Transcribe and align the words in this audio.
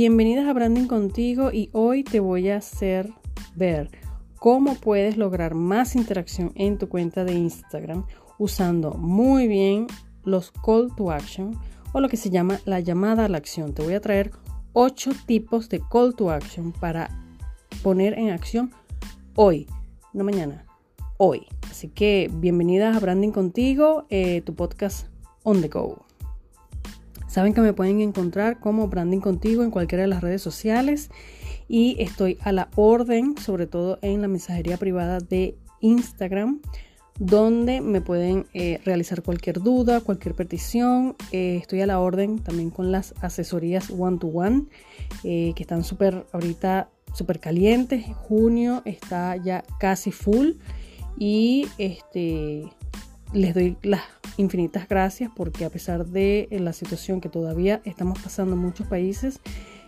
Bienvenidas 0.00 0.46
a 0.46 0.52
Branding 0.52 0.86
contigo 0.86 1.50
y 1.52 1.70
hoy 1.72 2.04
te 2.04 2.20
voy 2.20 2.50
a 2.50 2.58
hacer 2.58 3.10
ver 3.56 3.90
cómo 4.36 4.76
puedes 4.76 5.16
lograr 5.16 5.56
más 5.56 5.96
interacción 5.96 6.52
en 6.54 6.78
tu 6.78 6.88
cuenta 6.88 7.24
de 7.24 7.34
Instagram 7.34 8.06
usando 8.38 8.92
muy 8.92 9.48
bien 9.48 9.88
los 10.22 10.52
call 10.52 10.94
to 10.94 11.10
action 11.10 11.58
o 11.92 11.98
lo 11.98 12.08
que 12.08 12.16
se 12.16 12.30
llama 12.30 12.60
la 12.64 12.78
llamada 12.78 13.24
a 13.24 13.28
la 13.28 13.38
acción. 13.38 13.74
Te 13.74 13.82
voy 13.82 13.94
a 13.94 14.00
traer 14.00 14.30
8 14.72 15.10
tipos 15.26 15.68
de 15.68 15.80
call 15.90 16.14
to 16.14 16.30
action 16.30 16.70
para 16.70 17.10
poner 17.82 18.16
en 18.16 18.30
acción 18.30 18.70
hoy, 19.34 19.66
no 20.12 20.22
mañana, 20.22 20.64
hoy. 21.16 21.44
Así 21.68 21.88
que 21.88 22.30
bienvenidas 22.32 22.96
a 22.96 23.00
Branding 23.00 23.32
contigo, 23.32 24.06
eh, 24.10 24.42
tu 24.42 24.54
podcast 24.54 25.08
on 25.42 25.60
the 25.60 25.66
go. 25.66 26.07
Saben 27.28 27.52
que 27.52 27.60
me 27.60 27.74
pueden 27.74 28.00
encontrar 28.00 28.58
como 28.58 28.88
Branding 28.88 29.20
Contigo 29.20 29.62
en 29.62 29.70
cualquiera 29.70 30.02
de 30.02 30.08
las 30.08 30.22
redes 30.22 30.40
sociales 30.40 31.10
y 31.68 31.96
estoy 31.98 32.38
a 32.40 32.52
la 32.52 32.70
orden, 32.74 33.36
sobre 33.36 33.66
todo 33.66 33.98
en 34.00 34.22
la 34.22 34.28
mensajería 34.28 34.78
privada 34.78 35.18
de 35.18 35.54
Instagram, 35.80 36.62
donde 37.18 37.82
me 37.82 38.00
pueden 38.00 38.46
eh, 38.54 38.80
realizar 38.84 39.22
cualquier 39.22 39.60
duda, 39.60 40.00
cualquier 40.00 40.34
petición. 40.34 41.16
Eh, 41.30 41.58
estoy 41.60 41.82
a 41.82 41.86
la 41.86 42.00
orden 42.00 42.38
también 42.38 42.70
con 42.70 42.90
las 42.92 43.14
asesorías 43.20 43.90
one-to-one, 43.90 44.64
eh, 45.22 45.52
que 45.54 45.62
están 45.62 45.84
súper 45.84 46.26
ahorita 46.32 46.88
súper 47.12 47.40
calientes. 47.40 48.06
Junio 48.14 48.80
está 48.86 49.36
ya 49.36 49.64
casi 49.78 50.12
full 50.12 50.52
y 51.18 51.66
este 51.76 52.64
les 53.32 53.54
doy 53.54 53.76
las 53.82 54.02
infinitas 54.36 54.88
gracias 54.88 55.30
porque 55.34 55.64
a 55.64 55.70
pesar 55.70 56.06
de 56.06 56.48
la 56.50 56.72
situación 56.72 57.20
que 57.20 57.28
todavía 57.28 57.80
estamos 57.84 58.18
pasando 58.20 58.54
en 58.54 58.60
muchos 58.60 58.86
países, 58.86 59.40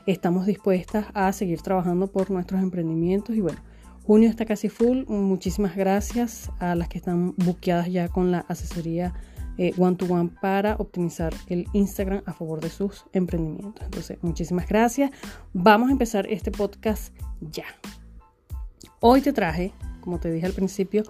estamos 0.06 0.46
dispuestas 0.46 1.06
a 1.14 1.32
seguir 1.32 1.62
trabajando 1.62 2.08
por 2.08 2.30
nuestros 2.30 2.62
emprendimientos 2.62 3.36
y 3.36 3.40
bueno, 3.40 3.58
junio 4.04 4.28
está 4.28 4.44
casi 4.44 4.68
full. 4.68 5.04
Muchísimas 5.06 5.76
gracias 5.76 6.50
a 6.58 6.74
las 6.74 6.88
que 6.88 6.98
están 6.98 7.34
buqueadas 7.36 7.90
ya 7.90 8.08
con 8.08 8.30
la 8.30 8.40
asesoría 8.40 9.14
eh, 9.58 9.72
one 9.76 9.96
to 9.96 10.06
one 10.06 10.30
para 10.40 10.76
optimizar 10.76 11.34
el 11.48 11.66
Instagram 11.72 12.22
a 12.26 12.32
favor 12.32 12.60
de 12.60 12.70
sus 12.70 13.04
emprendimientos. 13.12 13.84
Entonces, 13.84 14.18
muchísimas 14.22 14.68
gracias. 14.68 15.10
Vamos 15.52 15.88
a 15.90 15.92
empezar 15.92 16.26
este 16.28 16.50
podcast 16.50 17.14
ya. 17.40 17.66
Hoy 19.00 19.20
te 19.20 19.32
traje, 19.32 19.72
como 20.00 20.18
te 20.18 20.30
dije 20.30 20.46
al 20.46 20.52
principio, 20.52 21.02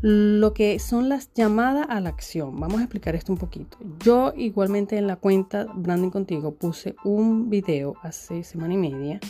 lo 0.00 0.52
que 0.52 0.78
son 0.78 1.08
las 1.08 1.32
llamadas 1.34 1.86
a 1.88 2.00
la 2.00 2.10
acción. 2.10 2.58
Vamos 2.60 2.80
a 2.80 2.84
explicar 2.84 3.14
esto 3.14 3.32
un 3.32 3.38
poquito. 3.38 3.78
Yo 4.00 4.32
igualmente 4.36 4.98
en 4.98 5.06
la 5.06 5.16
cuenta 5.16 5.66
Branding 5.74 6.10
Contigo 6.10 6.54
puse 6.54 6.94
un 7.04 7.48
video 7.48 7.94
hace 8.02 8.44
semana 8.44 8.74
y 8.74 8.78
media 8.78 9.20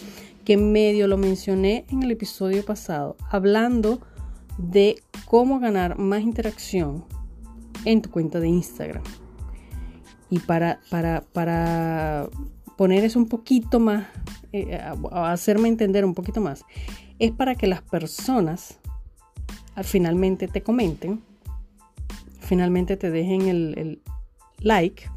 que 0.45 0.57
medio 0.57 1.07
lo 1.07 1.17
mencioné 1.17 1.85
en 1.91 2.03
el 2.03 2.11
episodio 2.11 2.65
pasado 2.65 3.17
hablando 3.31 4.01
de 4.59 5.03
cómo 5.27 5.59
ganar 5.59 5.99
más 5.99 6.23
interacción 6.23 7.05
en 7.85 8.03
tu 8.03 8.11
cuenta 8.11 8.41
de 8.41 8.49
Instagram. 8.49 9.03
Y 10.31 10.39
para, 10.41 10.81
para, 10.91 11.23
para 11.33 12.29
poner 12.77 13.05
eso 13.05 13.19
un 13.19 13.29
poquito 13.29 13.79
más, 13.79 14.07
eh, 14.53 14.81
hacerme 15.13 15.69
entender 15.69 16.05
un 16.05 16.15
poquito 16.15 16.41
más, 16.41 16.65
es 17.19 17.31
para 17.31 17.55
que 17.55 17.67
las 17.67 17.83
personas 17.83 18.81
finalmente 19.83 20.49
te 20.49 20.63
comenten, 20.63 21.23
finalmente 22.41 22.97
te 22.97 23.11
dejen 23.11 23.49
el, 23.49 24.03
like 24.59 25.11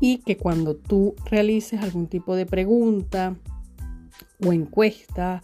y 0.00 0.18
que 0.18 0.36
cuando 0.36 0.76
tú 0.76 1.14
realices 1.26 1.80
algún 1.82 2.06
tipo 2.06 2.36
de 2.36 2.46
pregunta 2.46 3.36
o 4.44 4.52
encuesta 4.52 5.42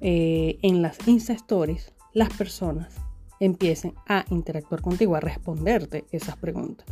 eh, 0.00 0.58
en 0.62 0.82
las 0.82 1.06
Insta 1.06 1.32
Stories, 1.32 1.92
las 2.12 2.30
personas 2.30 2.94
empiecen 3.40 3.94
a 4.06 4.24
interactuar 4.30 4.82
contigo, 4.82 5.16
a 5.16 5.20
responderte 5.20 6.04
esas 6.12 6.36
preguntas. 6.36 6.86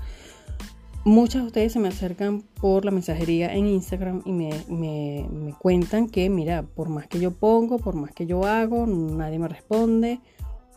Muchas 1.08 1.40
de 1.40 1.46
ustedes 1.46 1.72
se 1.72 1.78
me 1.78 1.88
acercan 1.88 2.42
por 2.60 2.84
la 2.84 2.90
mensajería 2.90 3.54
en 3.54 3.66
Instagram 3.66 4.20
y 4.26 4.32
me, 4.32 5.54
cuentan 5.58 6.06
que, 6.06 6.28
mira, 6.28 6.64
por 6.64 6.90
más 6.90 7.06
que 7.06 7.18
yo 7.18 7.30
pongo, 7.30 7.78
por 7.78 7.94
más 7.94 8.12
que 8.12 8.26
yo 8.26 8.44
hago, 8.44 8.86
nadie 8.86 9.38
me 9.38 9.48
responde, 9.48 10.20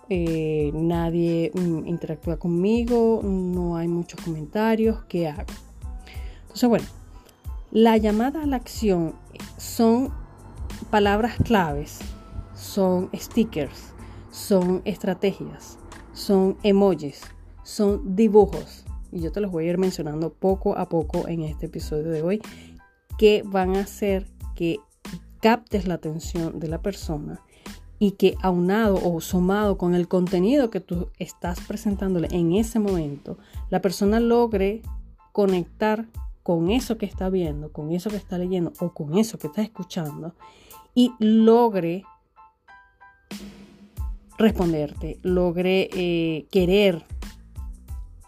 eh, 0.07 0.71
nadie 0.73 1.51
mm, 1.53 1.85
interactúa 1.85 2.37
conmigo, 2.39 3.19
no 3.21 3.75
hay 3.75 3.89
muchos 3.89 4.21
comentarios, 4.21 5.03
¿qué 5.09 5.27
hago? 5.27 5.51
Entonces, 6.43 6.69
bueno, 6.69 6.85
la 7.71 7.97
llamada 7.97 8.43
a 8.43 8.45
la 8.45 8.55
acción 8.55 9.15
son 9.57 10.13
palabras 10.89 11.35
claves, 11.43 11.99
son 12.55 13.09
stickers, 13.13 13.91
son 14.31 14.81
estrategias, 14.85 15.77
son 16.13 16.55
emojis, 16.63 17.19
son 17.63 18.15
dibujos 18.15 18.85
y 19.11 19.21
yo 19.21 19.31
te 19.31 19.41
los 19.41 19.51
voy 19.51 19.65
a 19.65 19.69
ir 19.71 19.77
mencionando 19.77 20.33
poco 20.33 20.77
a 20.77 20.89
poco 20.89 21.27
en 21.27 21.41
este 21.41 21.67
episodio 21.67 22.09
de 22.09 22.21
hoy, 22.21 22.41
que 23.17 23.43
van 23.45 23.75
a 23.75 23.81
hacer 23.81 24.27
que 24.55 24.79
captes 25.41 25.87
la 25.87 25.95
atención 25.95 26.59
de 26.59 26.67
la 26.67 26.81
persona 26.81 27.41
y 27.99 28.11
que 28.11 28.35
aunado 28.41 28.99
o 29.03 29.21
sumado 29.21 29.77
con 29.77 29.93
el 29.93 30.07
contenido 30.07 30.69
que 30.69 30.79
tú 30.79 31.09
estás 31.19 31.59
presentándole 31.61 32.27
en 32.31 32.53
ese 32.53 32.79
momento, 32.79 33.37
la 33.69 33.81
persona 33.81 34.19
logre 34.19 34.81
conectar 35.31 36.07
con 36.43 36.71
eso 36.71 36.97
que 36.97 37.05
está 37.05 37.29
viendo, 37.29 37.71
con 37.71 37.91
eso 37.91 38.09
que 38.09 38.15
está 38.15 38.37
leyendo 38.37 38.73
o 38.79 38.93
con 38.93 39.17
eso 39.17 39.37
que 39.37 39.47
está 39.47 39.61
escuchando 39.61 40.33
y 40.95 41.13
logre 41.19 42.03
responderte, 44.37 45.19
logre 45.21 45.89
eh, 45.93 46.47
querer 46.49 47.03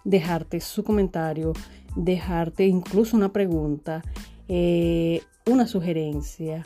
dejarte 0.04 0.60
su 0.60 0.84
comentario, 0.84 1.54
dejarte 1.96 2.66
incluso 2.66 3.16
una 3.16 3.32
pregunta, 3.32 4.04
eh, 4.48 5.22
una 5.50 5.68
sugerencia. 5.68 6.66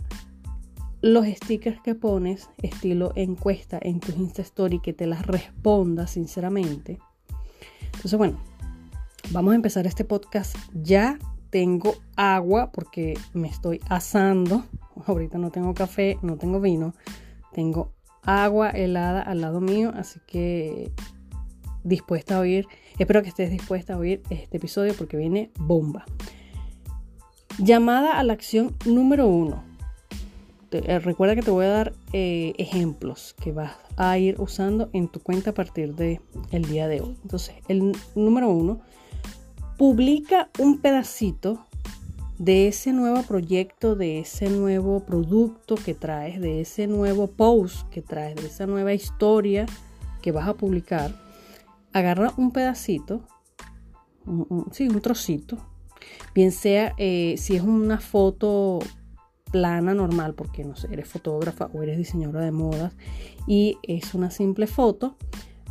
Los 1.02 1.28
stickers 1.28 1.80
que 1.81 1.96
pones, 1.96 2.50
estilo 2.62 3.12
encuesta 3.16 3.80
en 3.81 4.00
tu 4.00 4.12
Insta 4.14 4.42
Story, 4.42 4.80
que 4.80 4.94
te 4.94 5.06
las 5.06 5.26
responda 5.26 6.08
sinceramente. 6.08 7.00
Entonces, 7.86 8.18
bueno, 8.18 8.40
vamos 9.31 9.52
a 9.52 9.56
empezar 9.56 9.86
este 9.86 10.03
podcast. 10.03 10.56
Ya 10.74 11.20
tengo 11.50 11.96
agua 12.16 12.72
porque 12.72 13.14
me 13.34 13.47
estoy 13.47 13.80
asando. 13.90 14.66
Ahorita 15.06 15.38
no 15.38 15.52
tengo 15.52 15.74
café, 15.74 16.18
no 16.22 16.38
tengo 16.38 16.59
vino. 16.59 16.94
Tengo 17.53 17.92
agua 18.24 18.70
helada 18.72 19.22
al 19.22 19.42
lado 19.42 19.62
mío, 19.62 19.92
así 19.96 20.20
que 20.28 20.92
dispuesta 21.88 22.36
a 22.36 22.40
oír, 22.40 22.68
espero 23.00 23.22
que 23.24 23.30
estés 23.30 23.50
dispuesta 23.50 23.94
a 23.94 23.98
oír 23.98 24.22
este 24.30 24.58
episodio 24.58 24.94
porque 24.98 25.18
viene 25.18 25.52
bomba. 25.59 26.06
Llamada 27.58 28.20
a 28.20 28.24
la 28.24 28.34
acción 28.34 28.75
número 28.86 29.28
uno. 29.28 29.64
Eh, 30.72 31.00
recuerda 31.00 31.34
que 31.34 31.42
te 31.42 31.50
voy 31.50 31.66
a 31.66 31.70
dar 31.70 31.94
eh, 32.12 32.53
ejemplos 32.58 33.36
que 33.42 33.53
vas 33.53 33.72
a 33.96 34.18
ir 34.18 34.36
usando 34.40 34.90
en 34.92 35.08
tu 35.08 35.22
cuenta 35.22 35.52
a 35.52 35.53
partir 35.53 35.96
del 35.96 36.20
el 36.52 36.66
día 36.66 36.88
de 36.88 37.02
hoy. 37.02 37.18
Entonces, 37.24 37.56
el 37.70 37.94
número 38.16 38.50
uno, 38.50 38.81
publica 39.78 40.50
un 40.59 40.80
pedacito 40.80 41.66
de 42.38 42.68
ese 42.68 42.92
nuevo 42.92 43.24
proyecto, 43.24 43.96
de 43.96 44.20
ese 44.20 44.50
nuevo 44.50 45.00
producto 45.00 45.76
que 45.76 45.94
traes, 45.94 46.42
de 46.42 46.62
ese 46.62 46.86
nuevo 46.86 47.28
post 47.28 47.88
que 47.90 48.02
traes, 48.02 48.36
de 48.36 48.47
esa 48.47 48.68
nueva 48.68 48.94
historia 48.94 49.66
que 50.22 50.31
vas 50.31 50.47
a 50.47 50.53
publicar 50.53 51.27
agarra 51.94 52.34
un 52.38 52.52
pedacito, 52.52 53.23
un, 54.26 54.67
sí, 54.72 54.88
un 54.88 55.02
trocito, 55.02 55.58
bien 56.34 56.52
sea 56.52 56.94
eh, 56.97 57.35
si 57.38 57.56
es 57.56 57.64
una 57.64 58.00
foto 58.00 58.79
plana 59.52 59.94
normal, 59.94 60.34
porque 60.35 60.64
no 60.64 60.76
sé, 60.76 60.88
eres 60.91 61.08
fotógrafa 61.08 61.70
o 61.73 61.82
eres 61.82 61.97
diseñadora 61.97 62.41
de 62.41 62.52
modas 62.52 62.94
y 63.47 63.78
es 63.84 64.14
una 64.14 64.29
simple 64.29 64.67
foto, 64.67 65.16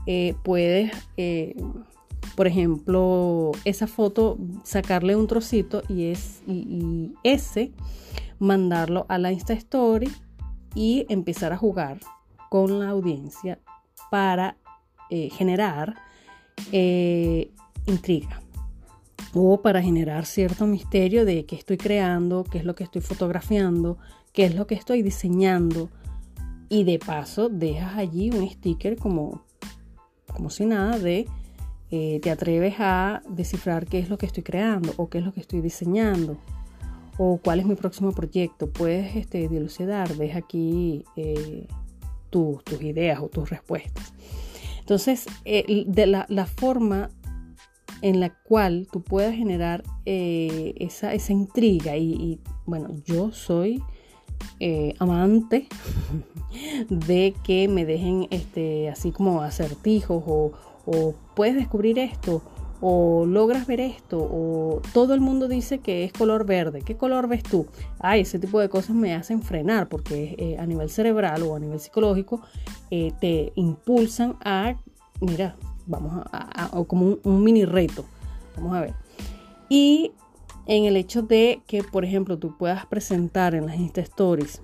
eh, 0.06 0.35
puedes, 0.43 0.93
eh, 1.17 1.56
por 2.37 2.46
ejemplo, 2.46 3.52
esa 3.64 3.87
foto 3.87 4.38
sacarle 4.64 5.17
un 5.17 5.26
trocito 5.26 5.82
y, 5.88 6.06
es, 6.06 6.43
y 6.46 7.12
ese 7.23 7.73
mandarlo 8.38 9.06
a 9.08 9.19
la 9.19 9.32
Insta 9.32 9.52
Story 9.52 10.11
y 10.75 11.06
empezar 11.08 11.52
a 11.52 11.56
jugar 11.56 12.00
con 12.50 12.79
la 12.79 12.90
audiencia 12.90 13.58
para 14.11 14.56
generar 15.08 15.94
eh, 16.73 17.50
intriga 17.87 18.41
o 19.38 19.61
para 19.61 19.82
generar 19.82 20.25
cierto 20.25 20.67
misterio 20.67 21.25
de 21.25 21.44
qué 21.44 21.56
estoy 21.56 21.76
creando, 21.76 22.44
qué 22.44 22.58
es 22.58 22.64
lo 22.64 22.75
que 22.75 22.85
estoy 22.85 23.03
fotografiando, 23.03 23.99
qué 24.32 24.47
es 24.47 24.55
lo 24.55 24.67
que 24.67 24.75
estoy 24.75 25.03
diseñando. 25.03 25.91
Y 26.69 26.85
de 26.85 26.99
paso 26.99 27.49
dejas 27.49 27.97
allí 27.97 28.31
un 28.31 28.49
sticker 28.49 28.97
como, 28.97 29.43
como 30.32 30.50
si 30.50 30.64
nada 30.64 30.99
de 30.99 31.26
eh, 31.91 32.19
te 32.23 32.31
atreves 32.31 32.76
a 32.79 33.23
descifrar 33.29 33.87
qué 33.87 33.99
es 33.99 34.09
lo 34.09 34.19
que 34.19 34.26
estoy 34.26 34.43
creando 34.43 34.93
o 34.97 35.09
qué 35.09 35.19
es 35.19 35.25
lo 35.25 35.32
que 35.32 35.41
estoy 35.41 35.61
diseñando. 35.61 36.38
o 37.19 37.38
cuál 37.43 37.61
es 37.61 37.67
mi 37.67 37.76
próximo 37.76 38.12
proyecto. 38.12 38.70
Puedes 38.70 39.17
este, 39.17 39.49
dilucidar, 39.49 40.14
deja 40.17 40.38
aquí 40.38 41.05
eh, 41.17 41.67
tus 42.31 42.62
ideas 42.81 43.20
o 43.20 43.29
tus 43.29 43.49
respuestas. 43.49 44.12
Entonces, 44.87 45.27
eh, 45.44 45.85
de 45.88 46.06
la, 46.06 46.47
forma 46.47 47.11
en 48.03 48.21
la 48.21 48.31
cual 48.44 48.87
tú 48.93 49.03
puedas 49.03 49.35
generar 49.35 49.83
eh, 50.05 50.75
esa, 50.77 51.12
intriga 51.33 51.97
y, 51.97 52.41
bueno, 52.67 52.91
yo 53.05 53.33
soy 53.33 53.83
amante 55.00 55.67
de 56.88 57.35
que 57.43 57.67
me 57.67 57.85
dejen 57.85 58.29
este, 58.31 58.88
así 58.88 59.11
como 59.11 59.43
acertijos 59.43 60.23
o, 60.25 60.53
o 60.85 61.15
puedes 61.35 61.56
descubrir 61.56 61.99
esto 61.99 62.43
o 62.81 63.25
logras 63.26 63.67
ver 63.67 63.81
esto, 63.81 64.19
o 64.19 64.82
todo 64.93 65.14
el 65.14 65.20
mundo 65.20 65.49
dice 65.49 65.78
que 65.78 66.05
es 66.05 66.12
color 66.12 66.44
verde, 66.44 66.82
¿qué 66.82 66.96
color 66.96 67.28
ves 67.28 67.43
tú? 67.43 67.67
Ay, 67.99 68.20
ese 68.20 68.38
tipo 68.38 68.61
de 68.61 68.69
cosas 68.69 68.94
me 68.94 69.14
hacen 69.14 69.43
frenar 69.43 69.88
porque 69.88 70.34
eh, 70.38 70.56
a 70.58 70.67
nivel 70.67 70.90
cerebral 70.90 71.43
o 71.43 71.56
a 71.56 71.58
nivel 71.58 71.81
psicológico 71.81 72.43
eh, 72.90 73.12
te 73.20 73.52
impulsan 73.55 74.37
a, 74.44 74.76
mira, 75.20 75.56
vamos 75.87 76.23
a, 76.32 76.70
como 76.87 77.17
un, 77.23 77.44
mini 77.44 77.64
reto, 77.64 78.05
vamos 78.56 78.76
a 78.76 78.81
ver. 78.82 78.94
Y 79.69 80.12
en 80.67 80.84
el 80.84 80.96
hecho 80.96 81.23
de 81.23 81.62
que, 81.67 81.82
por 81.82 82.05
ejemplo, 82.05 82.38
tú 82.38 82.56
puedas 82.56 82.87
presentar 82.87 83.55
en 83.55 83.67
las 83.67 83.76
Insta 83.76 84.00
Stories, 84.02 84.61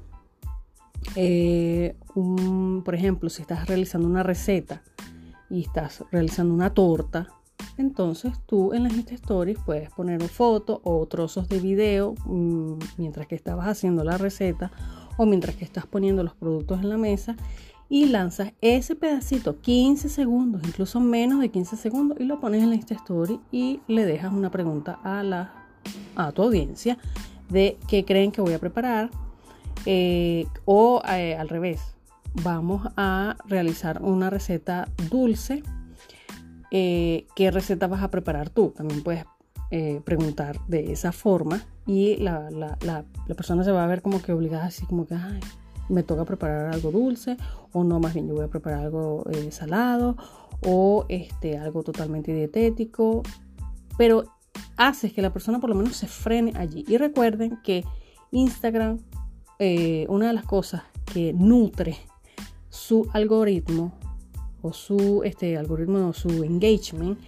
eh, 1.17 1.97
por 2.85 2.95
ejemplo, 2.95 3.31
si 3.31 3.43
estás 3.43 3.67
realizando 3.67 4.07
una 4.07 4.23
receta 4.23 4.83
y 5.51 5.63
estás 5.63 6.05
realizando 6.11 6.55
una 6.55 6.73
torta, 6.75 7.29
entonces 7.79 8.33
tú 8.47 8.73
en 8.73 8.85
las 8.85 8.95
Insta 8.95 9.15
Stories 9.15 9.59
puedes 9.65 9.91
poner 9.91 10.23
fotos 10.29 10.81
o 10.85 11.07
trozos 11.07 11.49
de 11.49 11.59
video 11.59 12.15
mm, 12.27 12.79
mientras 12.99 13.27
que 13.27 13.35
estabas 13.35 13.67
haciendo 13.67 14.05
la 14.05 14.19
receta 14.19 14.71
o 15.17 15.27
mientras 15.27 15.57
que 15.57 15.65
estás 15.65 15.87
poniendo 15.87 16.23
los 16.23 16.35
productos 16.35 16.81
en 16.81 16.89
la 16.89 16.97
mesa 16.97 17.37
y 17.89 18.07
lanzas 18.07 18.53
ese 18.63 18.97
pedacito 18.97 19.61
15 19.61 20.09
segundos, 20.09 20.63
incluso 20.65 20.99
menos 20.99 21.41
de 21.41 21.51
15 21.51 21.77
segundos 21.77 22.19
y 22.21 22.25
lo 22.25 22.41
pones 22.41 22.63
en 22.63 22.71
la 22.71 22.77
Insta 22.77 22.95
Story 22.95 23.39
y 23.51 23.81
le 23.87 24.07
dejas 24.07 24.33
una 24.33 24.51
pregunta 24.51 24.99
a, 25.05 25.23
la, 25.23 25.53
a 26.17 26.33
tu 26.33 26.43
audiencia 26.43 26.97
de 27.51 27.77
qué 27.89 28.05
creen 28.05 28.33
que 28.33 28.41
voy 28.41 28.55
a 28.55 28.59
preparar 28.59 29.11
eh, 29.85 30.47
o 30.65 31.03
eh, 31.09 31.37
al 31.37 31.49
revés, 31.49 31.81
vamos 32.43 32.89
a 32.97 33.37
realizar 33.47 34.03
una 34.03 34.31
receta 34.31 34.89
dulce 35.11 35.63
eh, 36.75 37.27
qué 37.37 37.51
receta 37.51 37.87
vas 37.87 38.03
a 38.03 38.11
preparar 38.11 38.49
tú. 38.49 38.71
También 38.75 39.03
puedes 39.03 39.27
eh, 39.71 40.01
preguntar 40.05 40.59
de 40.69 40.91
esa 40.91 41.13
forma 41.13 41.63
y 41.87 42.17
la, 42.17 42.49
persona 43.37 43.63
se 43.63 43.73
va 43.73 43.85
a 43.85 43.87
ver 43.87 44.01
como 44.01 44.23
que 44.23 44.33
obligada, 44.33 44.65
así 44.65 44.87
como 44.87 45.07
que, 45.07 45.15
me 45.91 46.03
toca 46.03 46.25
preparar 46.25 46.73
algo 46.73 46.91
dulce 46.91 47.37
o 47.73 47.85
no, 47.85 48.01
más 48.01 48.15
bien 48.15 48.27
yo 48.27 48.35
voy 48.35 48.45
a 48.45 48.49
preparar 48.49 48.85
algo 48.85 49.25
eh, 49.31 49.51
salado 49.51 50.17
o 50.65 51.05
este, 51.11 51.59
algo 51.59 51.83
totalmente 51.83 52.33
dietético. 52.33 53.23
Pero 53.99 54.25
haces 54.79 55.13
que 55.13 55.21
la 55.21 55.31
persona 55.31 55.61
por 55.61 55.69
lo 55.69 55.77
menos 55.77 55.95
se 55.95 56.07
frene 56.07 56.55
allí. 56.57 56.87
Y 56.89 56.97
recuerden 56.97 57.59
que 57.63 57.85
Instagram, 58.31 58.99
una 60.09 60.27
de 60.27 60.33
las 60.33 60.47
cosas 60.47 60.83
que 61.13 61.35
nutre 61.35 61.99
su 62.71 63.07
algoritmo 63.13 63.93
o 64.63 64.73
su 64.73 65.23
este, 65.25 65.57
algoritmo 65.57 66.09
o 66.09 66.13
su 66.13 66.45
engagement, 66.45 67.19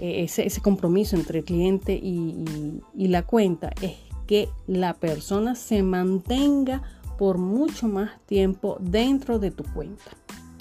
eh, 0.00 0.24
ese, 0.24 0.60
compromiso 0.60 1.16
entre 1.16 1.40
el 1.40 1.44
cliente 1.44 1.92
y, 1.94 2.80
la 2.94 3.22
cuenta, 3.22 3.72
es 3.80 3.96
que 4.26 4.48
la 4.66 4.94
persona 4.94 5.54
se 5.54 5.82
mantenga 5.82 6.82
por 7.18 7.38
mucho 7.38 7.88
más 7.88 8.20
tiempo 8.26 8.76
dentro 8.80 9.38
de 9.38 9.50
tu 9.50 9.64
cuenta. 9.64 10.10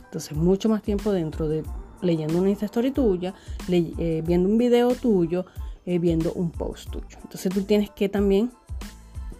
Entonces, 0.05 0.35
mucho 0.35 0.69
más 0.69 0.81
tiempo 0.81 1.11
dentro 1.11 1.47
de 1.47 1.63
leyendo 2.01 2.37
una 2.37 2.49
Insta 2.49 2.65
Story 2.65 2.91
tuya, 2.91 3.33
eh, 3.69 4.23
viendo 4.25 4.47
un 4.47 4.57
video 4.57 4.93
tuyo, 4.95 5.45
eh, 5.85 5.99
viendo 5.99 6.31
un 6.33 6.51
post 6.51 6.89
tuyo. 6.89 7.17
Entonces, 7.23 7.51
tú 7.53 7.61
tienes 7.63 7.89
que 7.89 8.09
también 8.09 8.51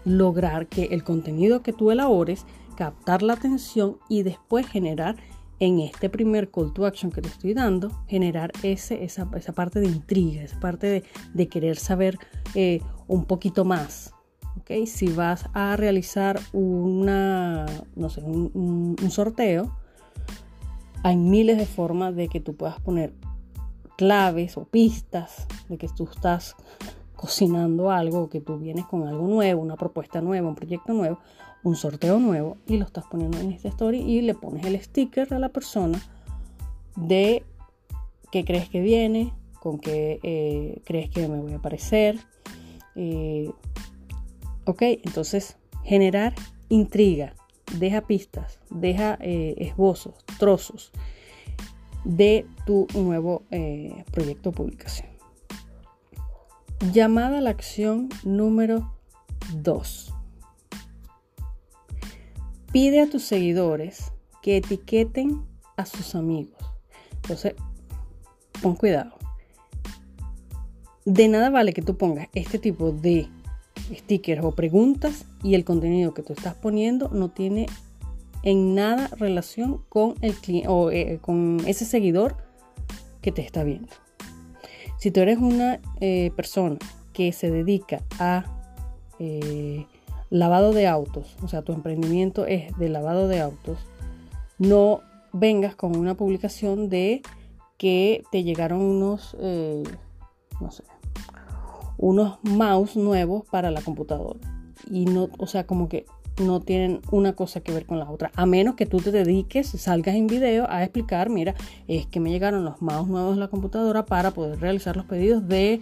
lograr 0.05 0.67
que 0.67 0.85
el 0.85 1.03
contenido 1.03 1.61
que 1.61 1.73
tú 1.73 1.91
elabores, 1.91 2.45
captar 2.75 3.23
la 3.23 3.33
atención 3.33 3.97
y 4.07 4.23
después 4.23 4.67
generar 4.67 5.17
en 5.59 5.79
este 5.79 6.09
primer 6.09 6.49
call 6.49 6.73
to 6.73 6.85
action 6.85 7.11
que 7.11 7.21
te 7.21 7.29
estoy 7.29 7.53
dando, 7.53 7.91
generar 8.07 8.51
ese, 8.63 9.03
esa, 9.03 9.25
parte 9.29 9.79
de 9.79 9.87
intriga, 9.87 10.43
esa 10.43 10.59
parte 10.59 11.03
de, 11.33 11.47
querer 11.47 11.77
saber 11.77 12.17
eh, 12.53 12.81
un 13.07 13.25
poquito 13.25 13.65
más. 13.65 14.13
¿okay? 14.59 14.85
Si 14.85 15.07
vas 15.07 15.49
a 15.53 15.75
realizar 15.75 16.39
una, 16.53 17.65
no 17.95 18.09
sé, 18.09 18.21
un, 18.21 18.95
sorteo, 19.09 19.75
hay 21.03 21.15
miles 21.15 21.57
de 21.57 21.65
formas 21.65 22.15
de 22.15 22.27
que 22.27 22.39
tú 22.39 22.55
puedas 22.55 22.79
poner 22.79 23.13
claves 23.97 24.57
o 24.57 24.65
pistas 24.65 25.47
de 25.69 25.77
que 25.77 25.87
tú 25.87 26.07
estás 26.11 26.55
cocinando 27.15 27.89
algo, 27.89 28.29
que 28.29 28.41
tú 28.41 28.59
vienes 28.59 28.85
con 28.85 29.07
algo 29.07 29.27
nuevo, 29.27 29.61
una 29.61 29.75
propuesta 29.75 30.21
nueva, 30.21 30.47
un 30.47 30.55
proyecto 30.55 30.93
nuevo, 30.93 31.17
un 31.67 31.75
sorteo 31.75 32.17
nuevo 32.17 32.57
y 32.65 32.77
lo 32.77 32.85
estás 32.85 33.03
poniendo 33.11 33.39
en 33.39 33.51
esta 33.51 33.67
story 33.67 33.99
y 33.99 34.21
le 34.21 34.33
pones 34.33 34.65
el 34.65 34.81
sticker 34.81 35.33
a 35.33 35.39
la 35.39 35.49
persona 35.49 36.01
de 36.95 37.43
qué 38.31 38.45
crees 38.45 38.69
que 38.69 38.79
viene, 38.79 39.33
con 39.59 39.77
qué 39.77 40.21
eh, 40.23 40.81
crees 40.85 41.09
que 41.09 41.27
me 41.27 41.41
voy 41.41 41.51
a 41.51 41.57
aparecer. 41.57 42.19
Eh, 42.95 43.51
ok, 44.63 44.81
entonces 44.81 45.57
generar 45.83 46.33
intriga, 46.69 47.35
deja 47.77 48.07
pistas, 48.07 48.59
deja 48.69 49.17
eh, 49.19 49.55
esbozos, 49.57 50.15
trozos 50.39 50.93
de 52.05 52.45
tu 52.65 52.87
nuevo 52.95 53.43
proyecto 54.11 54.49
o 54.49 54.53
publicación. 54.53 55.09
Llamada 56.93 57.39
a 57.39 57.41
la 57.41 57.49
acción 57.49 58.07
número 58.23 58.93
2 59.57 60.16
pide 62.77 63.01
a 63.01 63.09
tus 63.09 63.23
seguidores 63.23 64.11
que 64.43 64.57
etiqueten 64.57 65.43
a 65.77 65.87
sus 65.87 66.13
amigos. 66.13 66.63
Entonces, 67.23 67.55
pon 68.61 68.75
cuidado. 68.75 69.17
De 71.03 71.27
nada 71.27 71.49
vale 71.49 71.73
que 71.73 71.81
tú 71.81 71.97
pongas 71.97 72.27
este 72.35 72.59
tipo 72.59 72.91
de 72.91 73.29
stickers 73.91 74.43
o 74.43 74.51
preguntas 74.51 75.25
y 75.41 75.55
el 75.55 75.65
contenido 75.65 76.13
que 76.13 76.21
tú 76.21 76.33
estás 76.33 76.53
poniendo 76.53 77.09
no 77.09 77.31
tiene 77.31 77.65
en 78.43 78.75
nada 78.75 79.07
relación 79.17 79.81
con 79.89 80.13
el 80.21 80.35
o 80.67 80.91
eh, 80.91 81.17
con 81.19 81.59
ese 81.65 81.83
seguidor 81.83 82.37
que 83.23 83.31
te 83.31 83.41
está 83.41 83.63
viendo. 83.63 83.91
Si 84.99 85.09
tú 85.09 85.21
eres 85.21 85.39
una 85.39 85.79
eh, 85.99 86.29
persona 86.35 86.77
que 87.11 87.31
se 87.31 87.49
dedica 87.49 88.03
a 88.19 88.45
eh, 89.17 89.87
lavado 90.29 90.73
de 90.73 90.87
autos, 90.87 91.35
o 91.43 91.47
sea, 91.47 91.61
tu 91.61 91.73
emprendimiento 91.73 92.45
es 92.45 92.75
de 92.77 92.89
lavado 92.89 93.27
de 93.27 93.41
autos, 93.41 93.79
no 94.57 95.01
vengas 95.33 95.75
con 95.75 95.95
una 95.95 96.15
publicación 96.15 96.89
de 96.89 97.21
que 97.77 98.23
te 98.31 98.43
llegaron 98.43 98.81
unos, 98.81 99.37
eh, 99.39 99.83
no 100.59 100.71
sé, 100.71 100.83
unos 101.97 102.39
mouse 102.43 102.95
nuevos 102.95 103.43
para 103.49 103.71
la 103.71 103.81
computadora. 103.81 104.39
Y 104.89 105.05
no, 105.05 105.29
o 105.37 105.47
sea, 105.47 105.65
como 105.65 105.89
que 105.89 106.05
no 106.41 106.59
tienen 106.59 107.01
una 107.11 107.33
cosa 107.33 107.61
que 107.61 107.71
ver 107.71 107.85
con 107.85 107.99
la 107.99 108.09
otra. 108.09 108.31
A 108.35 108.45
menos 108.45 108.75
que 108.75 108.85
tú 108.85 108.97
te 108.97 109.11
dediques, 109.11 109.67
salgas 109.67 110.15
en 110.15 110.27
video 110.27 110.69
a 110.69 110.83
explicar, 110.83 111.29
mira, 111.29 111.55
es 111.87 112.05
que 112.05 112.19
me 112.19 112.29
llegaron 112.29 112.63
los 112.63 112.81
mouse 112.81 113.07
nuevos 113.07 113.35
de 113.35 113.39
la 113.39 113.47
computadora 113.47 114.05
para 114.05 114.31
poder 114.31 114.59
realizar 114.59 114.95
los 114.95 115.05
pedidos 115.05 115.47
de 115.47 115.81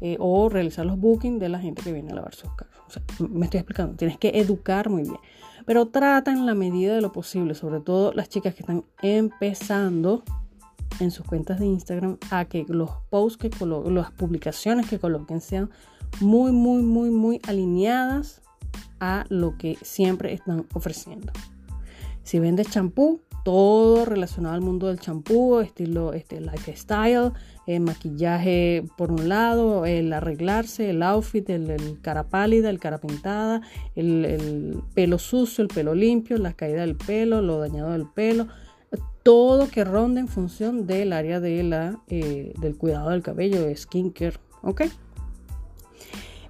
eh, 0.00 0.16
o 0.18 0.48
realizar 0.48 0.84
los 0.86 0.98
bookings 0.98 1.40
de 1.40 1.48
la 1.48 1.58
gente 1.58 1.82
que 1.82 1.92
viene 1.92 2.12
a 2.12 2.16
lavar 2.16 2.34
sus 2.34 2.50
carros. 2.54 2.74
Me 3.30 3.46
estoy 3.46 3.60
explicando, 3.60 3.96
tienes 3.96 4.18
que 4.18 4.30
educar 4.34 4.90
muy 4.90 5.02
bien. 5.02 5.18
Pero 5.66 5.86
trata 5.86 6.30
en 6.30 6.46
la 6.46 6.54
medida 6.54 6.94
de 6.94 7.00
lo 7.00 7.12
posible, 7.12 7.54
sobre 7.54 7.80
todo 7.80 8.12
las 8.12 8.28
chicas 8.28 8.54
que 8.54 8.62
están 8.62 8.84
empezando 9.02 10.22
en 11.00 11.10
sus 11.10 11.26
cuentas 11.26 11.58
de 11.58 11.66
Instagram, 11.66 12.18
a 12.30 12.44
que 12.44 12.64
los 12.68 12.90
posts 13.10 13.38
que 13.38 13.50
coloquen, 13.50 13.94
las 13.94 14.12
publicaciones 14.12 14.88
que 14.88 14.98
coloquen 14.98 15.40
sean 15.40 15.70
muy, 16.20 16.52
muy, 16.52 16.82
muy, 16.82 17.10
muy 17.10 17.40
alineadas 17.46 18.42
a 19.00 19.24
lo 19.28 19.56
que 19.56 19.76
siempre 19.82 20.32
están 20.32 20.66
ofreciendo. 20.74 21.32
Si 22.22 22.38
vendes 22.38 22.70
champú, 22.70 23.20
todo 23.44 24.06
relacionado 24.06 24.54
al 24.54 24.62
mundo 24.62 24.88
del 24.88 24.98
champú, 24.98 25.60
estilo 25.60 26.14
este, 26.14 26.40
lifestyle, 26.40 27.32
el 27.66 27.80
maquillaje 27.80 28.84
por 28.96 29.12
un 29.12 29.28
lado, 29.28 29.84
el 29.84 30.12
arreglarse, 30.12 30.90
el 30.90 31.02
outfit, 31.02 31.48
el, 31.50 31.98
cara 32.00 32.24
pálida, 32.24 32.70
el 32.70 32.80
cara 32.80 32.98
pintada, 32.98 33.60
el, 33.94 34.82
pelo 34.94 35.18
sucio, 35.18 35.62
el 35.62 35.68
pelo 35.68 35.94
limpio, 35.94 36.38
la 36.38 36.54
caída 36.54 36.80
del 36.80 36.96
pelo, 36.96 37.42
lo 37.42 37.58
dañado 37.58 37.92
del 37.92 38.06
pelo, 38.06 38.48
todo 39.22 39.68
que 39.68 39.84
ronde 39.84 40.20
en 40.20 40.28
función 40.28 40.86
del 40.86 41.12
área 41.12 41.38
de 41.38 41.62
la, 41.62 42.00
eh, 42.08 42.54
del 42.60 42.76
cuidado 42.76 43.10
del 43.10 43.22
cabello, 43.22 43.64
skincare, 43.76 44.38
¿ok? 44.62 44.82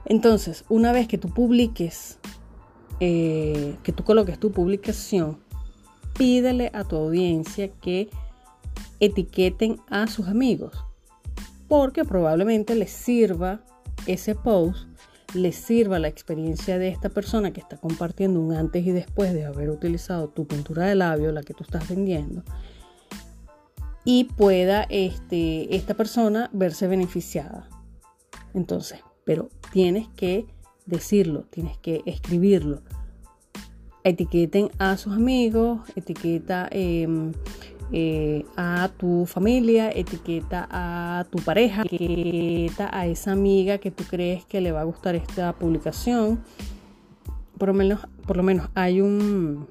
Entonces, 0.06 0.64
una 0.68 0.92
vez 0.92 1.08
que 1.08 1.18
tú 1.18 1.28
publiques, 1.28 2.18
eh, 3.00 3.76
que 3.82 3.92
tú 3.92 4.04
coloques 4.04 4.38
tu 4.38 4.52
publicación, 4.52 5.43
pídele 6.16 6.71
a 6.75 6.85
tu 6.85 6.97
audiencia 6.97 7.68
que 7.68 8.09
etiqueten 9.00 9.80
a 9.88 10.06
sus 10.06 10.28
amigos, 10.28 10.85
porque 11.68 12.04
probablemente 12.04 12.75
les 12.75 12.90
sirva 12.90 13.61
ese 14.06 14.35
post, 14.35 14.87
les 15.35 15.56
sirva 15.56 15.99
la 15.99 16.09
experiencia 16.09 16.78
de 16.78 16.88
esta 16.88 17.09
persona 17.09 17.52
que 17.52 17.61
está 17.61 17.76
compartiendo 17.76 18.40
un 18.40 18.52
antes 18.52 18.87
y 18.87 18.92
después 18.92 19.35
de 19.35 19.44
haber 19.44 19.71
utilizado 19.71 20.28
tu 20.28 20.47
pintura 20.47 20.87
de 20.87 20.94
labio, 20.94 21.33
la 21.33 21.42
que 21.42 21.54
tú 21.54 21.64
estás 21.64 21.88
vendiendo, 21.88 22.42
y 24.04 24.25
pueda 24.25 24.83
este, 24.90 25.75
esta 25.75 25.94
persona 25.94 26.50
verse 26.52 26.87
beneficiada. 26.87 27.68
Entonces, 28.52 29.00
pero 29.25 29.49
tienes 29.73 30.09
que 30.14 30.47
decirlo, 30.87 31.44
tienes 31.50 31.78
que 31.78 32.02
escribirlo. 32.06 32.83
Etiqueten 34.04 34.70
a 34.78 34.99
sus 34.99 35.14
amigos, 35.14 35.80
etiqueta 35.96 36.68
em, 36.70 37.32
eh, 37.90 38.44
a 38.54 38.90
tu 38.99 39.25
familia, 39.25 39.90
etiqueta 39.90 40.68
a 40.70 41.25
tu 41.30 41.38
pareja, 41.38 41.82
etiqueta 41.82 42.90
a 42.92 43.06
esa 43.06 43.32
amiga 43.32 43.78
que 43.78 43.90
tú 43.90 44.04
crees 44.04 44.44
que 44.44 44.61
le 44.61 44.73
va 44.73 44.82
a 44.82 44.84
gustar 44.84 45.14
esta 45.14 45.54
publicación. 45.54 46.44
Por 47.58 47.68
lo 47.68 47.75
menos, 47.75 48.00
por 48.26 48.37
lo 48.37 48.42
menos 48.42 48.68
hay 48.75 49.00
un, 49.00 49.66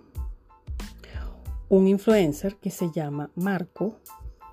un 1.69 1.87
influencer 1.87 2.55
que 2.55 2.71
se 2.71 2.89
llama 2.91 3.29
Marco, 3.35 3.99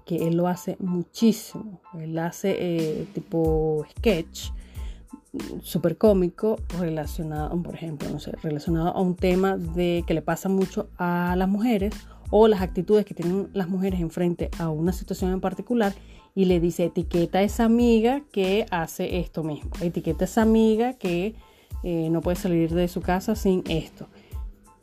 que 0.04 0.28
él 0.28 0.36
lo 0.36 0.46
hace 0.46 0.76
muchísimo. 0.78 1.80
Él 1.94 2.18
hace 2.18 2.54
eh, 2.58 3.06
tipo 3.14 3.86
sketch 3.96 4.50
súper 5.62 5.96
cómico 5.96 6.56
relacionado, 6.78 7.62
por 7.62 7.74
ejemplo, 7.74 8.08
no 8.10 8.18
sé, 8.18 8.32
relacionado 8.42 8.88
a 8.88 9.00
un 9.00 9.14
tema 9.14 9.56
de 9.56 10.04
que 10.06 10.14
le 10.14 10.22
pasa 10.22 10.48
mucho 10.48 10.88
a 10.98 11.34
las 11.36 11.48
mujeres 11.48 11.94
o 12.30 12.48
las 12.48 12.62
actitudes 12.62 13.04
que 13.04 13.14
tienen 13.14 13.48
las 13.52 13.68
mujeres 13.68 14.00
enfrente 14.00 14.50
a 14.58 14.70
una 14.70 14.92
situación 14.92 15.32
en 15.32 15.40
particular 15.40 15.94
y 16.34 16.44
le 16.44 16.60
dice 16.60 16.84
etiqueta 16.84 17.38
a 17.38 17.42
esa 17.42 17.64
amiga 17.64 18.22
que 18.32 18.66
hace 18.70 19.18
esto 19.18 19.42
mismo, 19.42 19.70
etiqueta 19.80 20.24
a 20.24 20.26
esa 20.26 20.42
amiga 20.42 20.94
que 20.94 21.34
eh, 21.82 22.08
no 22.10 22.20
puede 22.20 22.36
salir 22.36 22.72
de 22.74 22.88
su 22.88 23.00
casa 23.00 23.34
sin 23.34 23.64
esto 23.68 24.08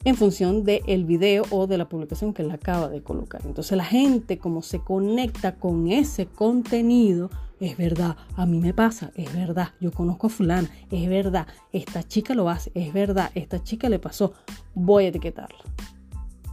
en 0.03 0.15
función 0.15 0.63
del 0.63 1.05
video 1.05 1.43
o 1.49 1.67
de 1.67 1.77
la 1.77 1.89
publicación 1.89 2.33
que 2.33 2.41
él 2.41 2.51
acaba 2.51 2.87
de 2.87 3.01
colocar. 3.01 3.41
Entonces 3.45 3.75
la 3.77 3.83
gente 3.83 4.37
como 4.37 4.61
se 4.61 4.79
conecta 4.79 5.55
con 5.55 5.91
ese 5.91 6.27
contenido, 6.27 7.29
es 7.59 7.77
verdad, 7.77 8.17
a 8.35 8.45
mí 8.45 8.59
me 8.59 8.73
pasa, 8.73 9.11
es 9.15 9.33
verdad, 9.33 9.69
yo 9.79 9.91
conozco 9.91 10.27
a 10.27 10.29
fulana, 10.29 10.69
es 10.91 11.09
verdad, 11.09 11.47
esta 11.71 12.03
chica 12.03 12.33
lo 12.35 12.49
hace, 12.49 12.71
es 12.75 12.93
verdad, 12.93 13.31
esta 13.35 13.63
chica 13.63 13.89
le 13.89 13.99
pasó, 13.99 14.33
voy 14.75 15.05
a 15.05 15.07
etiquetarla. 15.09 15.59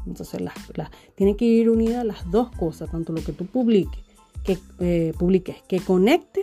Entonces 0.07 0.41
las, 0.41 0.55
tienen 1.15 1.37
que 1.37 1.45
ir 1.45 1.71
unidas 1.71 2.05
las 2.05 2.31
dos 2.31 2.51
cosas, 2.53 2.91
tanto 2.91 3.13
lo 3.13 3.23
que 3.23 3.33
tú 3.33 3.47
publiques, 3.47 4.03
que 4.43 4.59
eh, 4.81 5.13
publiques, 5.19 5.63
que 5.69 5.81
conecte 5.81 6.43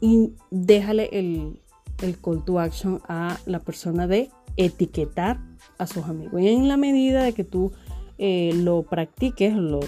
y 0.00 0.32
déjale 0.50 1.08
el, 1.12 1.60
el 2.02 2.20
call 2.20 2.44
to 2.44 2.58
action 2.58 3.00
a 3.08 3.38
la 3.46 3.60
persona 3.60 4.06
de 4.06 4.30
etiquetar 4.56 5.40
a 5.78 5.86
sus 5.86 6.04
amigos. 6.04 6.40
Y 6.40 6.48
en 6.48 6.68
la 6.68 6.76
medida 6.76 7.22
de 7.22 7.32
que 7.32 7.44
tú 7.44 7.72
eh, 8.18 8.52
lo 8.54 8.82
practiques, 8.82 9.54
lo, 9.54 9.80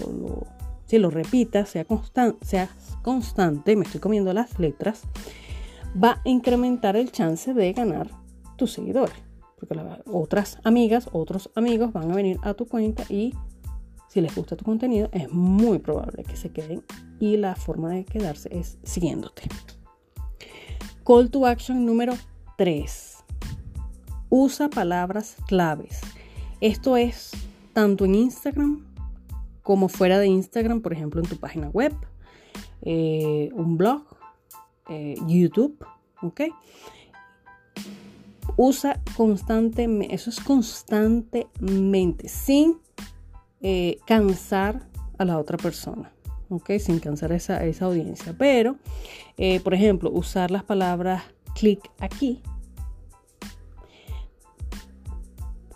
si 0.86 0.98
lo 0.98 1.10
repitas, 1.10 1.68
sea 1.68 1.86
seas 2.42 2.70
constante, 3.02 3.76
me 3.76 3.84
estoy 3.84 4.00
comiendo 4.00 4.32
las 4.32 4.58
letras, 4.58 5.02
va 6.02 6.22
a 6.24 6.28
incrementar 6.28 6.96
el 6.96 7.12
chance 7.12 7.52
de 7.52 7.72
ganar 7.72 8.10
tus 8.56 8.72
seguidores. 8.72 9.16
Porque 9.58 9.78
otras 10.10 10.58
amigas, 10.64 11.08
otros 11.12 11.50
amigos 11.54 11.92
van 11.92 12.10
a 12.10 12.14
venir 12.14 12.38
a 12.42 12.54
tu 12.54 12.66
cuenta 12.66 13.04
y 13.08 13.34
si 14.08 14.20
les 14.20 14.34
gusta 14.34 14.56
tu 14.56 14.64
contenido, 14.64 15.08
es 15.12 15.30
muy 15.32 15.78
probable 15.78 16.24
que 16.24 16.36
se 16.36 16.50
queden 16.50 16.84
y 17.18 17.36
la 17.36 17.56
forma 17.56 17.90
de 17.90 18.04
quedarse 18.04 18.48
es 18.52 18.78
siguiéndote. 18.82 19.42
Call 21.04 21.30
to 21.30 21.46
action 21.46 21.84
número 21.86 22.14
3 22.56 23.16
usa 24.28 24.68
palabras 24.68 25.36
claves. 25.46 26.00
Esto 26.60 26.96
es 26.96 27.32
tanto 27.72 28.04
en 28.04 28.14
Instagram 28.14 28.85
como 29.66 29.88
fuera 29.88 30.20
de 30.20 30.28
Instagram, 30.28 30.80
por 30.80 30.92
ejemplo, 30.92 31.20
en 31.20 31.28
tu 31.28 31.38
página 31.38 31.68
web, 31.70 31.92
eh, 32.82 33.50
un 33.52 33.76
blog, 33.76 34.04
eh, 34.88 35.16
YouTube, 35.26 35.84
¿ok? 36.22 36.42
Usa 38.56 39.02
constantemente, 39.16 40.14
eso 40.14 40.30
es 40.30 40.38
constantemente, 40.38 42.28
sin 42.28 42.78
eh, 43.60 43.98
cansar 44.06 44.88
a 45.18 45.24
la 45.24 45.36
otra 45.36 45.58
persona, 45.58 46.12
¿ok? 46.48 46.70
Sin 46.78 47.00
cansar 47.00 47.32
a 47.32 47.34
esa, 47.34 47.64
esa 47.64 47.86
audiencia. 47.86 48.36
Pero, 48.38 48.76
por 49.64 49.74
ejemplo, 49.74 50.12
usar 50.12 50.52
las 50.52 50.62
palabras 50.62 51.24
clic 51.56 51.90
aquí, 51.98 52.40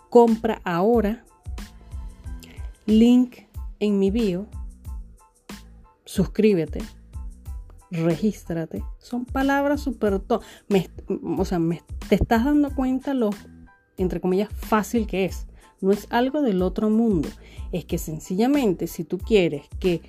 compra 0.09 0.61
ahora, 0.63 1.25
link 2.85 3.50
en 3.81 3.99
mi 3.99 4.11
bio, 4.11 4.47
suscríbete, 6.05 6.79
regístrate. 7.91 8.81
Son 8.99 9.25
palabras 9.25 9.81
súper... 9.81 10.21
o 10.23 11.45
sea, 11.45 11.59
me, 11.59 11.81
te 12.07 12.15
estás 12.15 12.45
dando 12.45 12.73
cuenta 12.73 13.13
lo, 13.13 13.31
entre 13.97 14.21
comillas, 14.21 14.47
fácil 14.53 15.05
que 15.05 15.25
es. 15.25 15.47
No 15.81 15.91
es 15.91 16.07
algo 16.11 16.41
del 16.41 16.61
otro 16.61 16.89
mundo. 16.89 17.27
Es 17.73 17.83
que 17.83 17.97
sencillamente 17.97 18.87
si 18.87 19.03
tú 19.03 19.17
quieres 19.17 19.63
que 19.79 20.01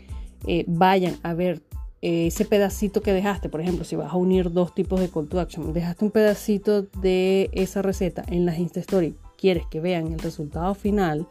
eh, 0.47 0.65
vayan 0.69 1.17
a 1.25 1.35
ver 1.35 1.63
eh, 2.03 2.29
ese 2.29 2.45
pedacito 2.45 3.01
que 3.01 3.13
dejaste, 3.13 3.49
por 3.49 3.61
ejemplo, 3.61 3.85
si 3.85 3.97
vas 3.97 4.13
a 4.13 4.17
unir 4.17 4.53
dos 4.53 4.73
tipos 4.73 5.01
de 5.01 5.09
call 5.09 5.29
to 5.29 5.41
action, 5.41 5.73
dejaste 5.73 6.05
un 6.05 6.11
pedacito 6.13 6.83
de 6.83 7.51
esa 7.53 7.83
receta 7.83 8.23
en 8.29 8.47
las 8.47 8.59
Insta 8.59 8.81
Story 8.81 9.17
quieres 9.43 9.67
que 9.67 9.81
vean 9.81 10.13
el 10.13 10.21
resultado 10.21 10.73
final, 10.77 11.27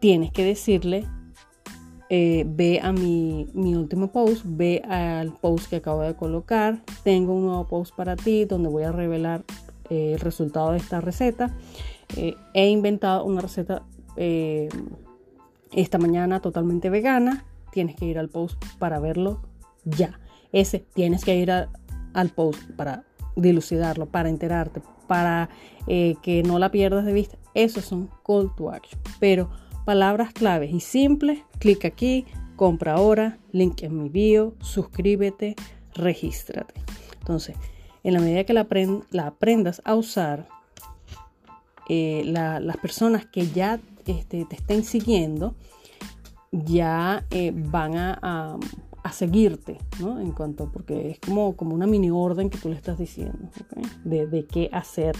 tienes 0.00 0.32
que 0.32 0.42
decirle, 0.42 1.06
eh, 2.10 2.44
ve 2.48 2.80
a 2.82 2.90
mi, 2.90 3.46
último 3.54 4.10
post, 4.10 4.42
ve 4.46 4.82
al 4.88 5.32
post 5.32 5.68
que 5.68 5.76
acabo 5.76 6.00
de 6.00 6.14
colocar, 6.14 6.82
tengo 7.02 7.34
un 7.34 7.44
nuevo 7.44 7.66
post 7.66 7.94
para 7.94 8.16
ti 8.16 8.46
donde 8.46 8.70
voy 8.70 8.84
a 8.84 8.92
revelar 8.92 9.44
eh, 9.90 10.14
el 10.14 10.20
resultado 10.20 10.72
de 10.72 10.78
esta 10.78 11.02
receta. 11.02 11.54
Eh, 12.16 12.34
he 12.54 12.68
inventado 12.68 13.24
una 13.24 13.40
receta 13.40 13.82
esta 15.70 15.98
mañana 15.98 16.40
totalmente 16.40 16.90
vegana, 16.90 17.44
tienes 17.70 17.94
que 17.94 18.06
ir 18.06 18.18
al 18.18 18.28
post 18.28 18.60
para 18.80 18.98
verlo 18.98 19.42
ya. 19.84 20.18
Ese 20.50 20.80
tienes 20.80 21.24
que 21.24 21.36
ir 21.36 21.52
al 21.52 22.28
post 22.30 22.60
para 22.74 23.04
dilucidarlo, 23.36 24.06
para 24.06 24.28
enterarte, 24.28 24.82
para 25.06 25.50
que 25.86 26.42
no 26.44 26.58
la 26.58 26.72
pierdas 26.72 27.04
de 27.04 27.12
vista. 27.12 27.38
Esos 27.54 27.84
son 27.84 28.10
call 28.26 28.52
to 28.56 28.70
action. 28.70 29.00
Pero 29.20 29.50
palabras 29.88 30.34
claves 30.34 30.70
y 30.70 30.80
simples, 30.80 31.38
clic 31.60 31.86
aquí, 31.86 32.26
compra 32.56 32.92
ahora, 32.92 33.38
link 33.52 33.82
en 33.82 34.02
mi 34.02 34.10
bio, 34.10 34.52
suscríbete, 34.60 35.56
regístrate. 35.94 36.74
Entonces, 37.20 37.56
en 38.04 38.12
la 38.12 38.20
medida 38.20 38.44
que 38.44 38.52
la, 38.52 38.66
aprendas 39.26 39.80
a 39.86 39.94
usar, 39.94 40.46
eh, 41.88 42.22
las 42.26 42.76
personas 42.76 43.24
que 43.24 43.46
ya 43.46 43.80
este, 44.04 44.44
te 44.44 44.56
estén 44.56 44.84
siguiendo, 44.84 45.54
ya 46.52 47.24
eh, 47.30 47.54
van 47.54 47.96
a 47.96 48.58
seguirte, 49.10 49.78
¿no? 50.00 50.20
En 50.20 50.32
cuanto, 50.32 50.70
porque 50.70 51.12
es 51.12 51.18
como, 51.18 51.56
como 51.56 51.74
una 51.74 51.86
mini 51.86 52.10
orden 52.10 52.50
que 52.50 52.58
tú 52.58 52.68
le 52.68 52.76
estás 52.76 52.98
diciendo, 52.98 53.48
de, 54.04 54.46
qué 54.52 54.68
hacer, 54.70 55.16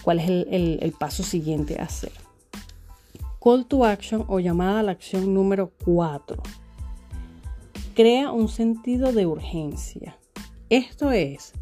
cuál 0.00 0.20
es 0.20 0.30
el, 0.30 0.78
el, 0.80 0.92
paso 0.92 1.22
siguiente 1.22 1.78
a 1.78 1.82
hacer. 1.82 2.12
Call 3.46 3.64
to 3.66 3.84
action 3.84 4.24
o 4.26 4.40
llamada 4.40 4.80
a 4.80 4.82
la 4.82 4.90
acción 4.90 5.32
número 5.32 5.70
4. 5.84 6.42
Crea 7.94 8.32
un 8.32 8.48
sentido 8.48 9.12
de 9.12 9.24
urgencia. 9.24 10.18
Esto 10.68 11.12
es 11.12 11.52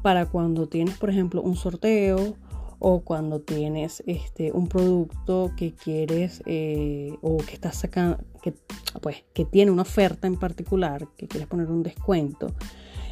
para 0.00 0.24
cuando 0.24 0.66
tienes, 0.66 0.96
por 0.96 1.10
ejemplo, 1.10 1.42
un 1.42 1.54
sorteo 1.54 2.38
o 2.78 3.00
cuando 3.00 3.42
tienes 3.42 4.02
este, 4.06 4.50
un 4.50 4.66
producto 4.66 5.52
que 5.58 5.74
quieres 5.74 6.42
eh, 6.46 7.14
o 7.20 7.36
que 7.36 7.52
estás 7.52 7.76
sacando, 7.76 8.16
que, 8.40 8.54
pues, 9.02 9.22
que 9.34 9.44
tiene 9.44 9.70
una 9.70 9.82
oferta 9.82 10.26
en 10.26 10.36
particular, 10.36 11.06
que 11.18 11.28
quieres 11.28 11.48
poner 11.48 11.66
un 11.66 11.82
descuento. 11.82 12.54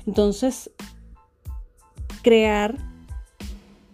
Entonces, 0.07 0.71
crear 2.23 2.94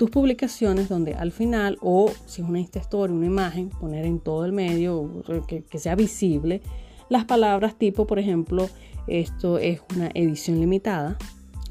tus 0.01 0.09
publicaciones 0.09 0.89
donde 0.89 1.13
al 1.13 1.31
final, 1.31 1.77
o 1.83 2.11
si 2.25 2.41
es 2.41 2.49
una 2.49 2.59
Story, 2.59 3.13
una 3.13 3.27
imagen, 3.27 3.69
poner 3.69 4.07
en 4.07 4.19
todo 4.19 4.47
el 4.47 4.53
medio, 4.53 5.23
que, 5.47 5.63
que 5.63 5.79
sea 5.79 5.95
visible, 5.95 6.63
las 7.11 7.27
palabras 7.27 7.75
tipo, 7.77 8.07
por 8.07 8.19
ejemplo, 8.19 8.71
esto 9.09 9.59
es 9.59 9.83
una 9.95 10.09
edición 10.15 10.59
limitada, 10.59 11.19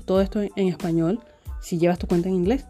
todo 0.06 0.22
esto 0.22 0.44
en, 0.44 0.68
español. 0.68 1.22
Si 1.60 1.80
llevas 1.80 1.98
tu 1.98 2.06
cuenta 2.06 2.30
en 2.30 2.36
inglés, 2.36 2.68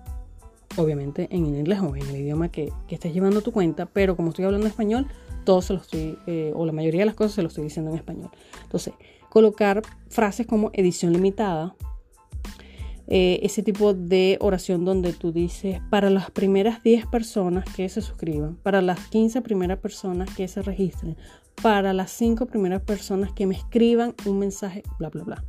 obviamente 0.78 1.28
en 1.30 1.46
inglés 1.46 1.80
o 1.82 1.94
en 1.94 2.04
el 2.04 2.16
idioma 2.16 2.48
que, 2.48 2.72
estés 2.88 3.13
llevando 3.13 3.42
tu 3.42 3.51
cuenta, 3.51 3.86
pero 3.86 4.16
como 4.16 4.30
estoy 4.30 4.46
hablando 4.46 4.66
español, 4.66 5.08
todo 5.44 5.62
se 5.62 5.74
lo 5.74 5.82
estoy, 5.82 6.18
eh, 6.25 6.54
o 6.56 6.66
la 6.66 6.72
mayoría 6.72 7.01
de 7.01 7.08
las 7.08 7.16
cosas 7.16 7.34
se 7.34 7.42
lo 7.42 7.50
estoy 7.50 7.66
diciendo 7.66 7.92
en 7.92 7.98
español. 7.98 8.30
Entonces, 8.63 8.94
colocar 9.30 9.82
frases 10.08 10.48
como 10.48 10.70
edición 10.72 11.12
limitada, 11.12 11.75
eh, 13.12 13.39
ese 13.42 13.63
tipo 13.63 13.96
de 13.96 14.38
oración 14.39 14.86
donde 14.86 15.13
tú 15.13 15.32
dices 15.32 15.82
para 15.89 16.12
las 16.12 16.30
primeras 16.30 16.84
10 16.84 17.08
personas 17.08 17.66
que 17.66 17.89
se 17.89 18.04
suscriban, 18.04 18.58
para 18.62 18.84
las 18.84 19.00
15 19.08 19.42
primeras 19.42 19.80
personas 19.80 20.30
que 20.36 20.48
se 20.48 20.62
registren, 20.62 21.18
para 21.63 21.92
las 21.92 22.12
5 22.12 22.46
primeras 22.46 22.84
personas 22.84 23.32
que 23.34 23.48
me 23.48 23.56
escriban 23.56 24.13
un 24.28 24.38
mensaje, 24.38 24.84
bla, 25.00 25.10
bla, 25.10 25.24
bla. 25.24 25.44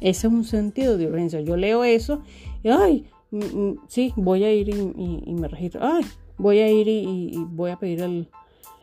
Ese 0.00 0.28
es 0.28 0.32
un 0.32 0.44
sentido 0.44 0.96
de 0.96 1.08
urgencia. 1.08 1.40
Yo 1.40 1.56
leo 1.56 1.82
eso 1.82 2.22
y, 2.62 2.68
ay, 2.68 3.06
mm, 3.32 3.38
mm, 3.38 3.78
sí, 3.88 4.12
voy 4.14 4.44
a 4.44 4.52
ir 4.52 4.68
y, 4.68 5.34
me 5.34 5.48
registro. 5.48 5.80
Ay, 5.82 6.04
voy 6.38 6.60
a 6.60 6.70
ir 6.70 6.86
y, 6.86 7.32
voy 7.48 7.72
a 7.72 7.76
pedir 7.76 8.28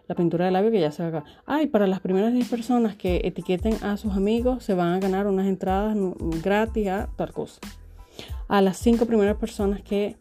la 0.06 0.16
pintura 0.16 0.44
de 0.44 0.52
labio 0.52 0.70
que 0.70 0.82
ya 0.82 0.92
se 0.92 1.02
haga. 1.02 1.24
Ay, 1.46 1.68
para 1.68 1.88
las 1.88 2.02
primeras 2.02 2.34
10 2.34 2.50
personas 2.50 2.98
que 2.98 3.22
etiqueten 3.24 3.76
a 3.86 3.96
sus 3.96 4.18
amigos 4.18 4.66
se 4.66 4.74
van 4.74 4.96
a 4.96 5.00
ganar 5.00 5.28
unas 5.28 5.48
entradas 5.48 5.96
gratis 6.44 6.90
a 6.90 7.10
tal 7.16 7.32
cosa 7.32 7.62
a 8.48 8.62
las 8.62 8.78
cinco 8.78 9.06
primeras 9.06 9.38
personas 9.38 9.82
que 9.82 10.18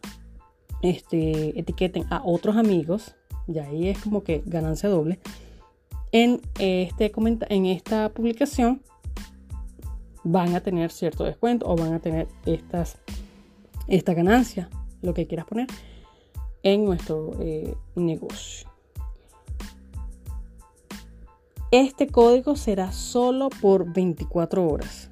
este, 0.81 1.59
etiqueten 1.59 2.05
a 2.09 2.21
otros 2.23 2.57
amigos, 2.57 3.15
y 3.47 3.59
ahí 3.59 3.87
es 3.89 3.99
como 3.99 4.23
que 4.23 4.43
ganancia 4.45 4.89
doble, 4.89 5.19
en, 6.11 6.41
este, 6.59 7.11
en 7.49 7.65
esta 7.65 8.09
publicación 8.09 8.81
van 10.23 10.55
a 10.55 10.61
tener 10.61 10.91
cierto 10.91 11.23
descuento 11.23 11.65
o 11.67 11.75
van 11.75 11.93
a 11.93 11.99
tener 11.99 12.27
estas, 12.45 12.97
esta 13.87 14.13
ganancia, 14.13 14.69
lo 15.01 15.13
que 15.13 15.27
quieras 15.27 15.45
poner, 15.45 15.67
en 16.63 16.85
nuestro 16.85 17.31
eh, 17.39 17.75
negocio. 17.95 18.67
Este 21.71 22.07
código 22.07 22.55
será 22.55 22.93
solo 22.93 23.49
por 23.49 23.91
24 23.91 24.65
horas. 24.65 25.09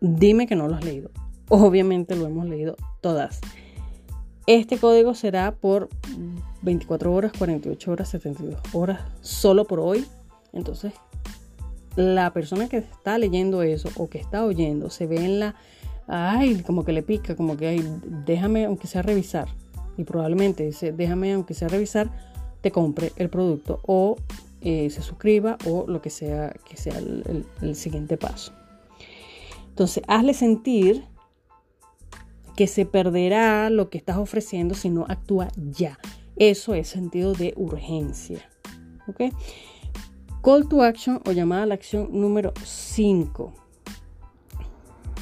Dime 0.00 0.46
que 0.46 0.56
no 0.56 0.66
lo 0.68 0.74
has 0.74 0.84
leído 0.84 1.10
obviamente 1.48 2.16
lo 2.16 2.26
hemos 2.26 2.46
leído 2.46 2.76
todas. 3.00 3.40
Este 4.46 4.78
código 4.78 5.14
será 5.14 5.56
por 5.56 5.88
24 6.62 7.12
horas, 7.12 7.32
48 7.36 7.90
horas, 7.92 8.08
72 8.10 8.60
horas, 8.72 9.00
solo 9.20 9.64
por 9.64 9.80
hoy. 9.80 10.06
Entonces, 10.52 10.92
la 11.96 12.32
persona 12.32 12.68
que 12.68 12.78
está 12.78 13.18
leyendo 13.18 13.62
eso 13.62 13.88
o 13.96 14.08
que 14.08 14.18
está 14.18 14.44
oyendo 14.44 14.88
se 14.88 15.06
ve 15.06 15.24
en 15.24 15.40
la, 15.40 15.56
ay, 16.06 16.62
como 16.62 16.84
que 16.84 16.92
le 16.92 17.02
pica, 17.02 17.34
como 17.34 17.56
que, 17.56 17.66
ay, 17.66 17.98
déjame 18.24 18.66
aunque 18.66 18.86
sea 18.86 19.02
revisar. 19.02 19.48
Y 19.96 20.04
probablemente 20.04 20.64
dice, 20.64 20.92
déjame 20.92 21.32
aunque 21.32 21.54
sea 21.54 21.68
revisar, 21.68 22.10
te 22.60 22.70
compre 22.70 23.12
el 23.16 23.30
producto 23.30 23.80
o 23.86 24.16
eh, 24.60 24.90
se 24.90 25.02
suscriba 25.02 25.56
o 25.66 25.86
lo 25.88 26.02
que 26.02 26.10
sea 26.10 26.54
que 26.68 26.76
sea 26.76 26.98
el 26.98 27.74
siguiente 27.74 28.16
paso. 28.16 28.52
Entonces, 29.70 30.04
hazle 30.06 30.34
sentir 30.34 31.04
que 32.56 32.66
se 32.66 32.86
perderá 32.86 33.70
lo 33.70 33.90
que 33.90 33.98
estás 33.98 34.16
ofreciendo 34.16 34.74
si 34.74 34.90
no 34.90 35.04
actúa 35.08 35.48
ya. 35.56 35.98
Eso 36.36 36.74
es 36.74 36.88
sentido 36.88 37.34
de 37.34 37.54
urgencia. 37.56 38.48
Call 40.42 40.68
to 40.68 40.82
action 40.82 41.20
o 41.26 41.32
llamada 41.32 41.64
a 41.64 41.66
la 41.66 41.74
acción 41.74 42.08
número 42.12 42.52
5. 42.64 43.52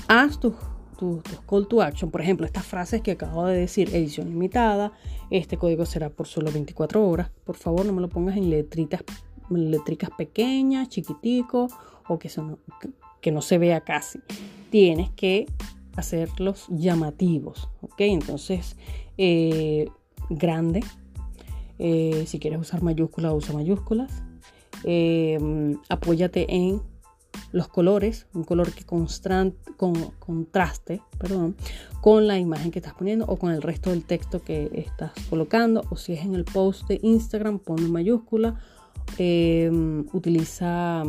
Haz 0.08 0.38
tus 0.38 0.54
tu, 0.96 1.22
call 1.48 1.66
to 1.66 1.82
action, 1.82 2.10
por 2.10 2.20
ejemplo, 2.20 2.46
estas 2.46 2.64
frases 2.64 3.00
que 3.02 3.12
acabo 3.12 3.46
de 3.46 3.58
decir, 3.58 3.94
edición 3.94 4.28
limitada, 4.28 4.92
este 5.30 5.56
código 5.56 5.86
será 5.86 6.10
por 6.10 6.26
solo 6.26 6.52
24 6.52 7.06
horas. 7.06 7.30
Por 7.44 7.56
favor, 7.56 7.84
no 7.84 7.92
me 7.92 8.00
lo 8.00 8.08
pongas 8.08 8.36
en 8.36 8.50
letritas, 8.50 9.02
pequeñas, 10.16 10.88
chiquitico 10.88 11.68
o 12.08 12.18
que, 12.18 12.28
son, 12.28 12.58
que 13.20 13.32
no 13.32 13.42
se 13.42 13.58
vea 13.58 13.80
casi. 13.80 14.20
Tienes 14.70 15.10
que 15.10 15.46
hacerlos 15.96 16.66
llamativos, 16.68 17.68
¿ok? 17.80 18.00
Entonces, 18.00 18.76
eh, 19.18 19.88
grande, 20.30 20.84
eh, 21.78 22.24
si 22.26 22.38
quieres 22.38 22.60
usar 22.60 22.82
mayúsculas, 22.82 23.32
usa 23.34 23.54
mayúsculas. 23.54 24.22
Eh, 24.84 25.76
apóyate 25.88 26.54
en 26.54 26.82
los 27.52 27.68
colores, 27.68 28.26
un 28.34 28.44
color 28.44 28.72
que 28.72 28.84
con, 28.84 29.14
contraste 30.18 31.00
perdón, 31.18 31.56
con 32.00 32.26
la 32.26 32.38
imagen 32.38 32.70
que 32.70 32.78
estás 32.78 32.94
poniendo 32.94 33.24
o 33.26 33.36
con 33.36 33.50
el 33.50 33.62
resto 33.62 33.90
del 33.90 34.04
texto 34.04 34.42
que 34.42 34.70
estás 34.72 35.12
colocando. 35.30 35.84
O 35.90 35.96
si 35.96 36.12
es 36.12 36.24
en 36.24 36.34
el 36.34 36.44
post 36.44 36.88
de 36.88 36.98
Instagram, 37.02 37.58
pon 37.58 37.90
mayúscula. 37.90 38.60
utiliza 40.12 41.04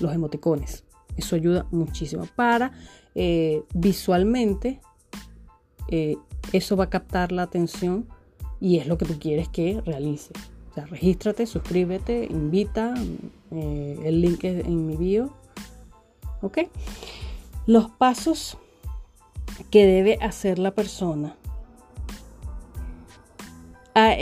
los 0.00 0.12
emoticones. 0.12 0.85
Eso 1.16 1.36
ayuda 1.36 1.66
muchísimo 1.70 2.26
para 2.36 2.72
eh, 3.18 3.62
visualmente, 3.72 4.78
eh, 5.88 6.18
eso 6.52 6.76
va 6.76 6.84
a 6.84 6.90
captar 6.90 7.32
la 7.32 7.44
atención 7.44 8.06
y 8.60 8.76
es 8.76 8.86
lo 8.86 8.98
que 8.98 9.06
tú 9.06 9.18
quieres 9.18 9.48
que 9.48 9.80
realice. 9.86 10.34
O 10.70 10.74
sea, 10.74 10.84
regístrate, 10.84 11.46
suscríbete, 11.46 12.26
invita, 12.30 12.94
eh, 13.52 14.00
el 14.04 14.20
link 14.20 14.44
es 14.44 14.66
en 14.66 14.86
mi 14.86 14.96
bio. 14.98 15.32
¿Ok? 16.42 16.58
Los 17.66 17.88
pasos 17.88 18.58
que 19.70 19.86
debe 19.86 20.18
hacer 20.20 20.58
la 20.58 20.72
persona. 20.72 21.36
Ah, 23.94 24.14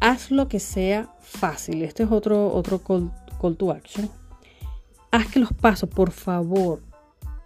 haz 0.00 0.32
lo 0.32 0.48
que 0.48 0.58
sea 0.58 1.14
fácil. 1.20 1.84
Este 1.84 2.02
es 2.02 2.10
otro, 2.10 2.52
otro 2.52 2.80
call 2.82 3.56
to 3.56 3.70
action 3.70 4.10
haz 5.10 5.26
que 5.28 5.40
los 5.40 5.52
pasos, 5.52 5.88
por 5.88 6.10
favor, 6.10 6.82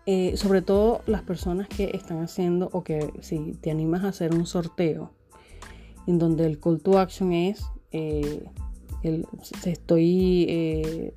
eh, 0.06 0.36
sobre 0.36 0.60
todo 0.60 1.02
las 1.06 1.22
personas 1.22 1.68
que 1.68 1.90
están 1.94 2.22
haciendo 2.22 2.68
o 2.72 2.84
que 2.84 3.12
si 3.20 3.54
te 3.60 3.70
animas 3.70 4.04
a 4.04 4.08
hacer 4.08 4.34
un 4.34 4.46
sorteo 4.46 5.12
en 6.06 6.18
donde 6.18 6.44
el 6.44 6.60
call 6.60 6.82
to 6.82 6.98
action 6.98 7.32
es 7.32 7.64
eh, 7.90 8.44
el, 9.02 9.26
estoy 9.64 10.46
eh, 10.48 11.14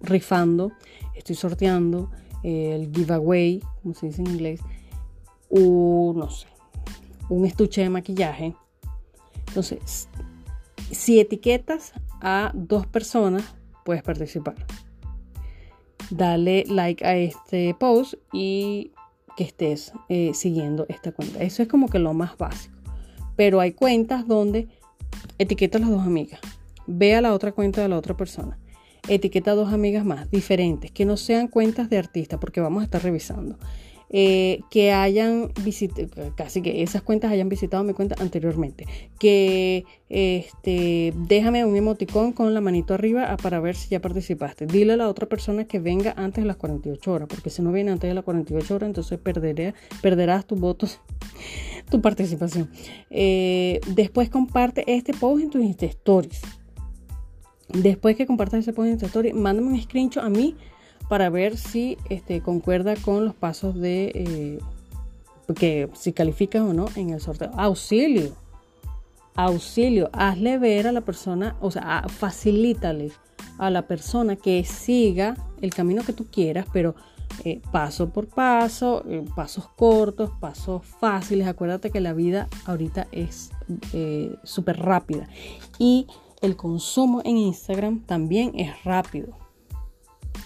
rifando, 0.00 0.72
estoy 1.14 1.36
sorteando 1.36 2.10
el 2.42 2.90
giveaway, 2.94 3.60
como 3.82 3.94
se 3.94 4.06
dice 4.06 4.20
en 4.20 4.28
inglés, 4.28 4.60
un, 5.48 6.18
no 6.18 6.28
sé, 6.28 6.46
un 7.30 7.46
estuche 7.46 7.80
de 7.80 7.88
maquillaje. 7.88 8.54
Entonces, 9.48 10.08
si 10.90 11.20
etiquetas 11.20 11.94
a 12.20 12.52
dos 12.54 12.86
personas, 12.86 13.54
puedes 13.82 14.02
participar 14.02 14.56
dale 16.10 16.64
like 16.68 17.04
a 17.04 17.16
este 17.16 17.74
post 17.78 18.14
y 18.32 18.92
que 19.36 19.44
estés 19.44 19.92
eh, 20.08 20.32
siguiendo 20.34 20.86
esta 20.88 21.12
cuenta. 21.12 21.42
Eso 21.42 21.62
es 21.62 21.68
como 21.68 21.88
que 21.88 21.98
lo 21.98 22.14
más 22.14 22.36
básico. 22.36 22.74
Pero 23.36 23.60
hay 23.60 23.72
cuentas 23.72 24.26
donde 24.26 24.68
etiqueta 25.38 25.78
a 25.78 25.80
las 25.80 25.90
dos 25.90 26.02
amigas. 26.02 26.40
Ve 26.86 27.14
a 27.14 27.20
la 27.20 27.32
otra 27.32 27.52
cuenta 27.52 27.82
de 27.82 27.88
la 27.88 27.98
otra 27.98 28.16
persona. 28.16 28.58
Etiqueta 29.08 29.50
a 29.50 29.54
dos 29.54 29.72
amigas 29.72 30.04
más 30.04 30.30
diferentes, 30.30 30.90
que 30.90 31.04
no 31.04 31.16
sean 31.16 31.48
cuentas 31.48 31.90
de 31.90 31.98
artista, 31.98 32.40
porque 32.40 32.60
vamos 32.60 32.80
a 32.82 32.84
estar 32.84 33.02
revisando. 33.02 33.58
Eh, 34.16 34.60
que 34.70 34.92
hayan 34.92 35.50
visitado, 35.64 36.06
casi 36.36 36.62
que 36.62 36.84
esas 36.84 37.02
cuentas 37.02 37.32
hayan 37.32 37.48
visitado 37.48 37.82
mi 37.82 37.94
cuenta 37.94 38.14
anteriormente. 38.20 38.86
Que 39.18 39.86
este, 40.08 41.12
déjame 41.16 41.64
un 41.64 41.74
emoticón 41.74 42.32
con 42.32 42.54
la 42.54 42.60
manito 42.60 42.94
arriba 42.94 43.36
para 43.42 43.58
ver 43.58 43.74
si 43.74 43.88
ya 43.88 44.00
participaste. 44.00 44.66
Dile 44.66 44.92
a 44.92 44.96
la 44.98 45.08
otra 45.08 45.28
persona 45.28 45.64
que 45.64 45.80
venga 45.80 46.14
antes 46.16 46.44
de 46.44 46.46
las 46.46 46.58
48 46.58 47.12
horas, 47.12 47.28
porque 47.28 47.50
si 47.50 47.60
no 47.60 47.72
viene 47.72 47.90
antes 47.90 48.08
de 48.08 48.14
las 48.14 48.22
48 48.22 48.76
horas, 48.76 48.86
entonces 48.86 49.18
perderé, 49.18 49.74
perderás 50.00 50.46
tus 50.46 50.60
votos, 50.60 51.00
tu 51.90 52.00
participación. 52.00 52.70
Eh, 53.10 53.80
después 53.96 54.28
comparte 54.28 54.84
este 54.86 55.12
post 55.12 55.42
en 55.42 55.50
tus 55.50 55.64
stories. 55.64 56.40
Después 57.68 58.14
que 58.14 58.26
compartas 58.26 58.60
ese 58.60 58.72
post 58.72 58.90
en 58.90 58.98
tus 58.98 59.08
stories, 59.08 59.34
mándame 59.34 59.72
un 59.72 59.82
screenshot 59.82 60.22
a 60.22 60.30
mí 60.30 60.54
para 61.08 61.30
ver 61.30 61.56
si 61.56 61.98
este, 62.08 62.40
concuerda 62.40 62.96
con 62.96 63.24
los 63.24 63.34
pasos 63.34 63.74
de 63.74 64.12
eh, 64.14 64.58
que 65.54 65.90
si 65.94 66.12
calificas 66.12 66.62
o 66.62 66.72
no 66.72 66.86
en 66.96 67.10
el 67.10 67.20
sorteo. 67.20 67.50
Auxilio, 67.56 68.32
auxilio, 69.34 70.08
hazle 70.12 70.58
ver 70.58 70.86
a 70.86 70.92
la 70.92 71.02
persona, 71.02 71.56
o 71.60 71.70
sea, 71.70 72.04
facilítale 72.08 73.12
a 73.58 73.70
la 73.70 73.82
persona 73.82 74.36
que 74.36 74.64
siga 74.64 75.36
el 75.60 75.72
camino 75.72 76.02
que 76.02 76.12
tú 76.12 76.26
quieras, 76.30 76.66
pero 76.72 76.94
eh, 77.44 77.60
paso 77.72 78.10
por 78.10 78.26
paso, 78.26 79.04
eh, 79.08 79.24
pasos 79.36 79.68
cortos, 79.76 80.30
pasos 80.40 80.84
fáciles. 80.84 81.46
Acuérdate 81.46 81.90
que 81.90 82.00
la 82.00 82.14
vida 82.14 82.48
ahorita 82.64 83.06
es 83.12 83.50
súper 84.42 84.78
rápida 84.78 85.26
y 85.78 86.06
el 86.42 86.56
consumo 86.56 87.22
en 87.24 87.38
Instagram 87.38 88.00
también 88.00 88.52
es 88.54 88.84
rápido. 88.84 89.43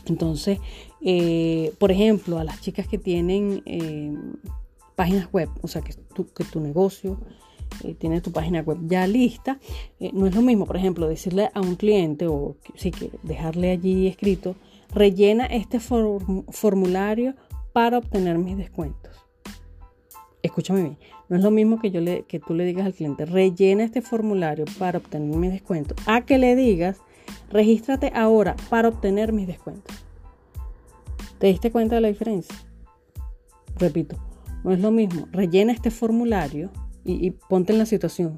Entonces, 0.08 0.58
eh, 1.00 1.72
por 1.78 1.90
ejemplo, 1.90 2.38
a 2.38 2.44
las 2.44 2.60
chicas 2.60 2.86
que 2.86 2.98
tienen 2.98 3.62
eh, 3.66 4.14
páginas 4.96 5.28
web, 5.32 5.48
o 5.62 5.68
sea, 5.68 5.82
que 5.82 5.94
tu, 5.94 6.60
negocio 6.60 7.18
eh, 7.84 7.94
tiene 7.94 8.20
tu 8.20 8.32
página 8.32 8.60
web 8.60 8.78
ya 8.86 9.06
lista, 9.06 9.58
no 10.12 10.26
es 10.26 10.34
lo 10.34 10.42
mismo, 10.42 10.66
por 10.66 10.76
ejemplo, 10.76 11.08
decirle 11.08 11.50
a 11.54 11.60
un 11.60 11.76
cliente 11.76 12.26
o 12.26 12.56
sí 12.74 12.90
que 12.90 13.10
dejarle 13.22 13.70
allí 13.70 14.06
escrito, 14.06 14.56
rellena 14.92 15.46
este 15.46 15.78
formulario 15.80 17.34
para 17.72 17.98
obtener 17.98 18.38
mis 18.38 18.56
descuentos. 18.56 19.12
Escúchame 20.42 20.82
bien, 20.82 20.98
no 21.28 21.36
es 21.36 21.42
lo 21.42 21.50
mismo 21.50 21.78
que, 21.78 21.90
yo 21.90 22.00
le, 22.00 22.22
que 22.22 22.38
tú 22.38 22.54
le 22.54 22.64
digas 22.64 22.86
al 22.86 22.94
cliente, 22.94 23.26
rellena 23.26 23.84
este 23.84 24.02
formulario 24.02 24.64
para 24.78 24.98
obtener 24.98 25.36
mis 25.36 25.52
descuentos, 25.52 25.96
a 26.06 26.22
que 26.22 26.38
le 26.38 26.56
digas, 26.56 27.00
regístrate 27.50 28.12
ahora 28.14 28.56
para 28.68 28.88
obtener 28.88 29.32
mis 29.32 29.46
descuentos. 29.46 29.94
¿Te 31.38 31.46
diste 31.46 31.70
cuenta 31.70 31.94
de 31.94 32.00
la 32.00 32.08
diferencia? 32.08 32.56
Repito, 33.76 34.16
no 34.64 34.72
es 34.72 34.80
lo 34.80 34.90
mismo, 34.90 35.28
rellena 35.30 35.72
este 35.72 35.90
formulario 35.90 36.70
y, 37.04 37.30
ponte 37.30 37.72
en 37.72 37.78
la 37.78 37.86
situación. 37.86 38.36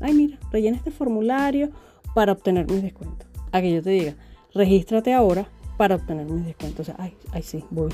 Ay, 0.00 0.14
mira, 0.14 0.38
rellena 0.52 0.76
este 0.76 0.90
formulario 0.90 1.70
para 2.14 2.32
obtener 2.32 2.70
mis 2.70 2.82
descuentos. 2.82 3.26
A 3.50 3.60
que 3.60 3.72
yo 3.72 3.82
te 3.82 3.90
diga, 3.90 4.14
regístrate 4.52 5.12
ahora 5.12 5.48
para 5.76 5.96
obtener 5.96 6.26
mis 6.26 6.44
descuentos. 6.44 6.80
O 6.80 6.84
sea, 6.84 6.96
ay, 6.98 7.16
ay 7.32 7.42
sí, 7.42 7.64
voy, 7.70 7.90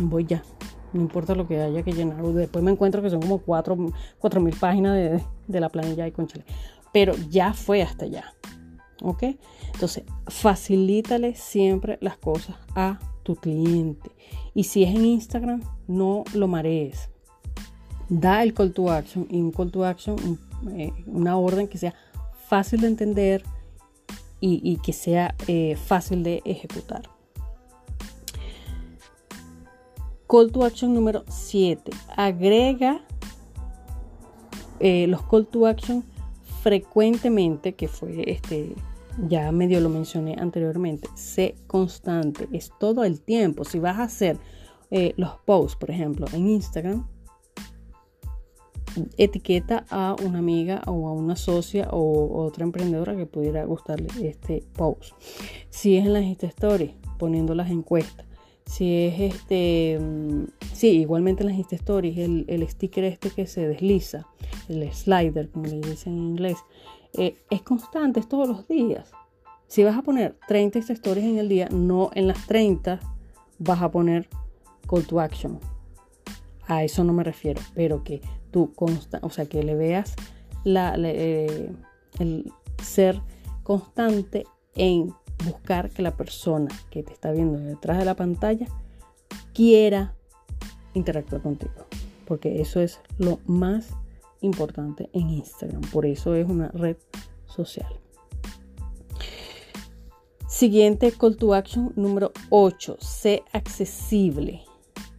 voy 0.00 0.24
ya. 0.24 0.42
No 0.92 1.02
importa 1.02 1.34
lo 1.34 1.46
que 1.46 1.60
haya 1.60 1.82
que 1.82 1.92
llenar. 1.92 2.22
Después 2.22 2.64
me 2.64 2.70
encuentro 2.70 3.02
que 3.02 3.10
son 3.10 3.20
como 3.20 3.38
cuatro 3.38 3.76
mil 3.76 4.56
páginas 4.58 4.94
de, 4.94 5.22
de, 5.46 5.60
la 5.60 5.68
planilla 5.68 6.06
y 6.06 6.12
conchale. 6.12 6.44
Pero 6.92 7.14
ya 7.28 7.52
fue 7.52 7.82
hasta 7.82 8.06
allá. 8.06 8.34
¿Ok? 9.02 9.24
Entonces, 9.72 10.04
facilítale 10.26 11.34
siempre 11.34 11.98
las 12.00 12.16
cosas 12.16 12.56
a 12.74 12.98
tu 13.22 13.36
cliente. 13.36 14.10
Y 14.54 14.64
si 14.64 14.84
es 14.84 14.94
en 14.94 15.04
Instagram, 15.04 15.62
no 15.88 16.24
lo 16.34 16.46
marees. 16.46 17.10
Da 18.08 18.42
el 18.42 18.54
call 18.54 18.72
to 18.72 18.90
action 18.90 19.26
y 19.30 19.40
un 19.40 19.50
call 19.50 19.70
to 19.70 19.84
action, 19.84 20.38
eh, 20.76 20.92
una 21.06 21.36
orden 21.36 21.66
que 21.66 21.78
sea 21.78 21.94
fácil 22.48 22.82
de 22.82 22.88
entender 22.88 23.42
y, 24.46 24.76
que 24.76 24.92
sea 24.92 25.34
eh, 25.48 25.74
fácil 25.74 26.22
de 26.22 26.42
ejecutar. 26.44 27.08
Call 30.28 30.52
to 30.52 30.64
action 30.64 30.92
número 30.92 31.24
7. 31.28 31.90
Agrega 32.14 33.00
eh, 34.80 35.06
los 35.06 35.22
call 35.22 35.46
to 35.46 35.66
action 35.66 36.04
frecuentemente, 36.64 37.74
que 37.74 37.88
fue 37.88 38.24
este, 38.26 38.74
ya 39.28 39.52
medio 39.52 39.82
lo 39.82 39.90
mencioné 39.90 40.34
anteriormente. 40.38 41.10
Sé 41.14 41.56
constante, 41.66 42.48
es 42.52 42.72
todo 42.80 43.04
el 43.04 43.20
tiempo. 43.20 43.66
Si 43.66 43.78
vas 43.78 43.98
a 43.98 44.04
hacer 44.04 44.38
eh, 44.90 45.12
los 45.18 45.36
posts, 45.44 45.76
por 45.76 45.90
ejemplo, 45.90 46.26
en 46.32 46.48
Instagram, 46.48 47.06
etiqueta 49.18 49.84
a 49.90 50.16
una 50.24 50.38
amiga 50.38 50.80
o 50.86 51.06
a 51.06 51.12
una 51.12 51.36
socia 51.36 51.90
o 51.90 52.42
otra 52.42 52.64
emprendedora 52.64 53.14
que 53.14 53.26
pudiera 53.26 53.66
gustarle 53.66 54.08
este 54.26 54.64
post. 54.72 55.12
Si 55.68 55.98
es 55.98 56.06
en 56.06 56.14
las 56.14 56.24
Stories, 56.24 56.92
poniendo 57.18 57.54
las 57.54 57.70
encuestas 57.70 58.24
si 58.66 59.06
es 59.06 59.20
este, 59.20 59.98
mm, 60.00 60.44
sí, 60.72 61.00
igualmente 61.00 61.42
en 61.42 61.50
las 61.50 61.58
Insta 61.58 61.76
Stories, 61.76 62.18
el, 62.18 62.68
sticker 62.68 63.04
este 63.04 63.30
que 63.30 63.46
se 63.46 63.68
desliza, 63.68 64.26
el 64.68 64.90
slider, 64.92 65.50
como 65.50 65.66
le 65.66 65.80
dicen 65.80 66.14
en 66.14 66.24
inglés, 66.24 66.58
eh, 67.14 67.36
es 67.50 67.62
constante, 67.62 68.20
es 68.20 68.28
todos 68.28 68.48
los 68.48 68.66
días. 68.66 69.12
Si 69.66 69.82
vas 69.84 69.96
a 69.96 70.02
poner 70.02 70.36
30 70.48 70.78
Insta 70.78 70.92
Stories 70.92 71.24
en 71.24 71.38
el 71.38 71.48
día, 71.48 71.68
no 71.70 72.10
en 72.14 72.28
las 72.28 72.46
30 72.46 73.00
vas 73.58 73.82
a 73.82 73.90
poner 73.90 74.28
call 74.88 75.06
to 75.06 75.20
action. 75.20 75.60
A 76.66 76.82
eso 76.84 77.04
no 77.04 77.12
me 77.12 77.24
refiero, 77.24 77.60
pero 77.74 78.02
que 78.02 78.20
tú 78.50 78.72
consta, 78.74 79.18
o 79.22 79.30
sea, 79.30 79.46
que 79.46 79.62
le 79.62 79.74
veas 79.74 80.14
la, 80.64 80.94
eh, 80.96 81.70
el 82.18 82.52
ser 82.82 83.20
constante 83.62 84.44
en 84.74 85.12
buscar 85.44 85.90
que 85.90 86.02
la 86.02 86.16
persona 86.16 86.68
que 86.90 87.02
te 87.02 87.12
está 87.12 87.32
viendo 87.32 87.58
detrás 87.58 87.98
de 87.98 88.04
la 88.04 88.14
pantalla 88.14 88.66
quiera 89.52 90.14
interactuar 90.94 91.42
contigo. 91.42 91.86
Porque 92.26 92.60
eso 92.60 92.80
es 92.80 93.00
lo 93.18 93.38
más 93.46 93.90
importante 94.40 95.10
en 95.12 95.30
Instagram. 95.30 95.82
Por 95.92 96.06
eso 96.06 96.34
es 96.34 96.48
una 96.48 96.68
red 96.68 96.96
social. 97.46 98.00
Siguiente 100.48 101.12
call 101.12 101.36
to 101.36 101.54
action 101.54 101.92
número 101.96 102.32
8. 102.50 102.96
Sé 103.00 103.42
accesible. 103.52 104.62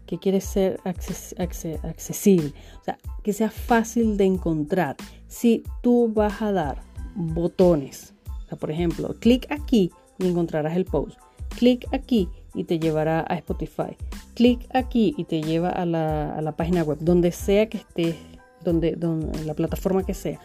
¿Qué 0.05 0.19
quiere 0.19 0.39
ser 0.39 0.79
accesible? 0.85 2.53
O 2.79 2.83
sea, 2.83 2.97
que 3.23 3.33
sea 3.33 3.49
fácil 3.49 4.17
de 4.17 4.25
encontrar. 4.25 4.95
Si 5.27 5.63
tú 5.81 6.11
vas 6.13 6.41
a 6.41 6.51
dar 6.51 6.81
botones, 7.15 8.13
por 8.59 8.71
ejemplo, 8.71 9.15
clic 9.19 9.51
aquí 9.51 9.91
y 10.17 10.27
encontrarás 10.27 10.75
el 10.75 10.85
post. 10.85 11.17
Clic 11.49 11.87
aquí 11.93 12.29
y 12.53 12.65
te 12.65 12.79
llevará 12.79 13.25
a 13.27 13.35
Spotify. 13.35 13.95
Clic 14.33 14.67
aquí 14.73 15.13
y 15.17 15.23
te 15.25 15.41
lleva 15.41 15.69
a 15.69 15.85
la, 15.85 16.53
página 16.57 16.83
web, 16.83 16.97
donde 16.99 17.31
sea 17.31 17.69
que 17.69 17.77
estés, 17.77 18.15
donde, 18.63 18.93
donde, 18.93 19.43
la 19.45 19.53
plataforma 19.53 20.03
que 20.03 20.13
sea. 20.13 20.39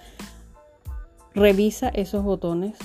Revisa 1.35 1.89
esos 1.89 2.25
botones 2.25 2.77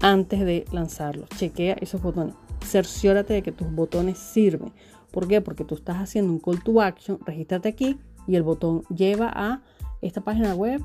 antes 0.00 0.40
de 0.40 0.64
lanzarlos. 0.72 1.28
Chequea 1.30 1.76
esos 1.80 2.02
botones. 2.02 2.34
Cerciórate 2.64 3.34
de 3.34 3.42
que 3.42 3.52
tus 3.52 3.70
botones 3.70 4.18
sirven. 4.18 4.72
¿Por 5.10 5.26
qué? 5.26 5.40
Porque 5.40 5.64
tú 5.64 5.74
estás 5.74 5.96
haciendo 5.96 6.32
un 6.32 6.38
call 6.38 6.62
to 6.62 6.80
action. 6.80 7.18
Regístrate 7.24 7.68
aquí 7.68 7.98
y 8.26 8.36
el 8.36 8.42
botón 8.42 8.82
lleva 8.94 9.30
a 9.34 9.62
esta 10.02 10.20
página 10.22 10.54
web 10.54 10.82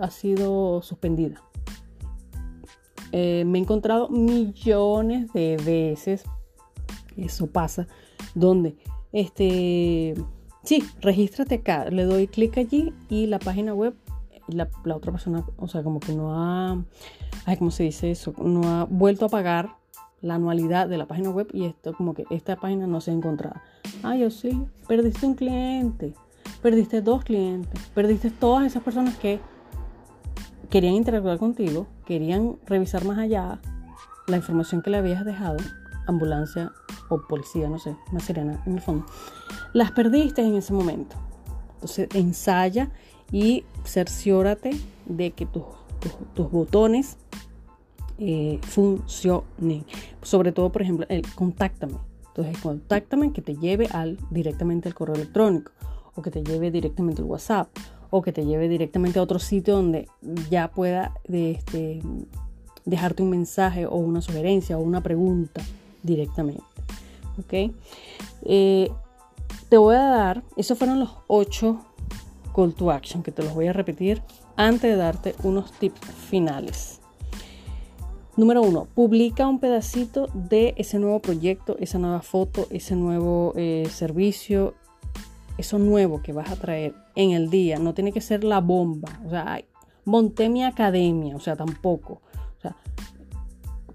ha 0.00 0.10
sido 0.10 0.82
suspendida. 0.82 1.42
Eh, 3.12 3.44
me 3.46 3.58
he 3.58 3.62
encontrado 3.62 4.08
millones 4.08 5.32
de 5.32 5.56
veces, 5.64 6.24
eso 7.16 7.46
pasa, 7.46 7.86
donde, 8.34 8.76
este, 9.12 10.14
sí, 10.64 10.82
regístrate 11.02 11.56
acá, 11.56 11.90
le 11.90 12.04
doy 12.04 12.26
clic 12.26 12.56
allí 12.56 12.94
y 13.10 13.26
la 13.26 13.38
página 13.38 13.74
web, 13.74 13.94
la, 14.48 14.68
otra 14.94 15.12
persona, 15.12 15.44
o 15.58 15.68
sea, 15.68 15.82
como 15.82 16.00
que 16.00 16.14
no 16.14 16.34
ha, 16.34 16.82
ay, 17.44 17.56
¿cómo 17.58 17.70
se 17.70 17.82
dice 17.82 18.10
eso? 18.10 18.32
No 18.42 18.62
ha 18.68 18.84
vuelto 18.84 19.26
a 19.26 19.28
pagar 19.28 19.76
la 20.22 20.36
anualidad 20.36 20.88
de 20.88 20.96
la 20.96 21.06
página 21.06 21.30
web 21.30 21.48
y 21.52 21.66
esto 21.66 21.92
como 21.92 22.14
que 22.14 22.24
esta 22.30 22.56
página 22.56 22.86
no 22.86 23.00
se 23.00 23.10
ha 23.10 23.14
encontrado. 23.14 23.60
Ay, 24.02 24.20
yo 24.20 24.30
sí, 24.30 24.58
perdiste 24.88 25.26
un 25.26 25.34
cliente, 25.34 26.14
perdiste 26.62 27.02
dos 27.02 27.24
clientes, 27.24 27.90
perdiste 27.94 28.30
todas 28.30 28.64
esas 28.66 28.82
personas 28.82 29.18
que 29.18 29.40
querían 30.72 30.94
interactuar 30.94 31.36
contigo, 31.36 31.86
querían 32.06 32.56
revisar 32.64 33.04
más 33.04 33.18
allá 33.18 33.60
la 34.26 34.38
información 34.38 34.80
que 34.80 34.88
le 34.88 34.96
habías 34.96 35.22
dejado, 35.22 35.58
ambulancia 36.06 36.72
o 37.10 37.20
policía, 37.20 37.68
no 37.68 37.78
sé, 37.78 37.94
una 38.10 38.20
sirena 38.20 38.62
en 38.64 38.76
el 38.76 38.80
fondo, 38.80 39.04
las 39.74 39.90
perdiste 39.90 40.40
en 40.40 40.54
ese 40.54 40.72
momento. 40.72 41.14
Entonces 41.74 42.08
ensaya 42.14 42.90
y 43.30 43.66
cerciórate 43.84 44.70
de 45.04 45.32
que 45.32 45.44
tus, 45.44 45.62
botones 46.50 47.18
eh, 48.16 48.58
funcionen. 48.62 49.84
Sobre 50.22 50.52
todo, 50.52 50.72
por 50.72 50.80
ejemplo, 50.80 51.04
el 51.10 51.22
contáctame. 51.34 51.98
Entonces, 52.28 52.56
contáctame 52.62 53.34
que 53.34 53.42
te 53.42 53.56
lleve 53.56 53.88
al, 53.92 54.16
directamente 54.30 54.88
al 54.88 54.94
correo 54.94 55.16
electrónico 55.16 55.72
o 56.14 56.22
que 56.22 56.30
te 56.30 56.42
lleve 56.42 56.70
directamente 56.70 57.20
al 57.20 57.28
WhatsApp 57.28 57.68
o 58.14 58.20
que 58.20 58.30
te 58.30 58.44
lleve 58.44 58.68
directamente 58.68 59.18
a 59.18 59.22
otro 59.22 59.38
sitio 59.38 59.74
donde 59.74 60.06
ya 60.50 60.68
pueda 60.68 61.14
este, 61.24 62.02
dejarte 62.84 63.22
un 63.22 63.30
mensaje 63.30 63.86
o 63.86 63.96
una 63.96 64.20
sugerencia 64.20 64.76
o 64.76 64.82
una 64.82 65.02
pregunta 65.02 65.62
directamente. 66.02 66.62
¿Ok? 67.38 67.74
Eh, 68.42 68.90
te 69.70 69.78
voy 69.78 69.94
a 69.94 70.02
dar, 70.02 70.42
esos 70.58 70.76
fueron 70.76 71.00
los 71.00 71.08
ocho 71.26 71.80
call 72.54 72.74
to 72.74 72.90
action 72.90 73.22
que 73.22 73.32
te 73.32 73.42
los 73.42 73.54
voy 73.54 73.68
a 73.68 73.72
repetir 73.72 74.22
antes 74.56 74.90
de 74.90 74.96
darte 74.96 75.34
unos 75.42 75.72
tips 75.72 76.00
finales. 76.28 77.00
Número 78.36 78.60
uno, 78.60 78.88
publica 78.94 79.46
un 79.46 79.58
pedacito 79.58 80.28
de 80.34 80.74
ese 80.76 80.98
nuevo 80.98 81.20
proyecto, 81.20 81.78
esa 81.80 81.98
nueva 81.98 82.20
foto, 82.20 82.66
ese 82.68 82.94
nuevo 82.94 83.54
eh, 83.56 83.88
servicio, 83.90 84.74
eso 85.58 85.78
nuevo 85.78 86.22
que 86.22 86.32
vas 86.32 86.50
a 86.50 86.56
traer 86.56 86.94
en 87.14 87.32
el 87.32 87.50
día, 87.50 87.78
no 87.78 87.94
tiene 87.94 88.12
que 88.12 88.20
ser 88.20 88.44
la 88.44 88.60
bomba. 88.60 89.20
O 89.26 89.30
sea, 89.30 89.62
monté 90.04 90.48
mi 90.48 90.64
academia, 90.64 91.36
o 91.36 91.40
sea, 91.40 91.56
tampoco. 91.56 92.22
O 92.58 92.60
sea, 92.60 92.76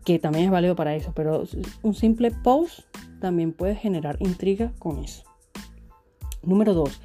que 0.05 0.19
también 0.19 0.45
es 0.45 0.51
válido 0.51 0.75
para 0.75 0.95
eso, 0.95 1.11
pero 1.15 1.43
un 1.81 1.93
simple 1.93 2.31
post 2.31 2.81
también 3.19 3.53
puede 3.53 3.75
generar 3.75 4.17
intriga 4.19 4.71
con 4.79 4.99
eso. 5.03 5.23
Número 6.43 6.73
dos, 6.73 7.01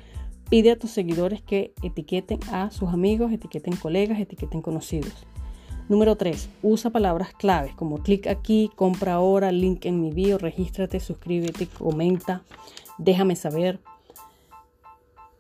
pide 0.49 0.71
a 0.71 0.79
tus 0.79 0.91
seguidores 0.91 1.43
que 1.43 1.73
etiqueten 1.83 2.39
a 2.53 2.71
sus 2.71 2.91
amigos, 2.91 3.33
etiqueten 3.33 3.75
colegas, 3.77 4.21
etiqueten 4.21 4.63
conocidos. 4.63 5.27
Número 5.89 6.17
3. 6.17 6.49
Usa 6.63 6.91
palabras 6.91 7.33
claves 7.35 7.75
como 7.75 7.99
clic 7.99 8.27
aquí, 8.27 8.71
compra 8.77 9.15
ahora, 9.15 9.53
link 9.53 9.85
en 9.85 10.01
mi 10.01 10.11
bio, 10.11 10.39
regístrate, 10.39 11.01
suscríbete, 11.01 11.67
comenta, 11.67 12.43
déjame 12.99 13.37
saber. 13.37 13.81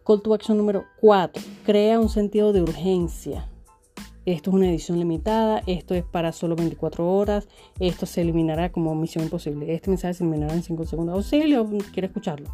Call 0.04 0.20
to 0.20 0.34
action 0.34 0.58
número 0.58 0.84
4. 1.00 1.42
Crea 1.64 2.00
un 2.00 2.08
sentido 2.08 2.52
de 2.52 2.62
urgencia. 2.62 3.48
Esto 4.24 4.50
es 4.50 4.54
una 4.54 4.68
edición 4.68 4.98
limitada, 4.98 5.62
esto 5.66 5.94
es 5.94 6.04
para 6.04 6.32
solo 6.32 6.54
24 6.54 7.08
horas, 7.08 7.48
esto 7.80 8.06
se 8.06 8.20
eliminará 8.20 8.70
como 8.70 8.94
misión 8.94 9.24
imposible. 9.24 9.74
Este 9.74 9.90
mensaje 9.90 10.14
se 10.14 10.24
eliminará 10.24 10.54
en 10.54 10.62
5 10.62 10.86
segundos. 10.86 11.14
Auxilio, 11.14 11.68
quiere 11.92 12.06
escucharlo. 12.06 12.48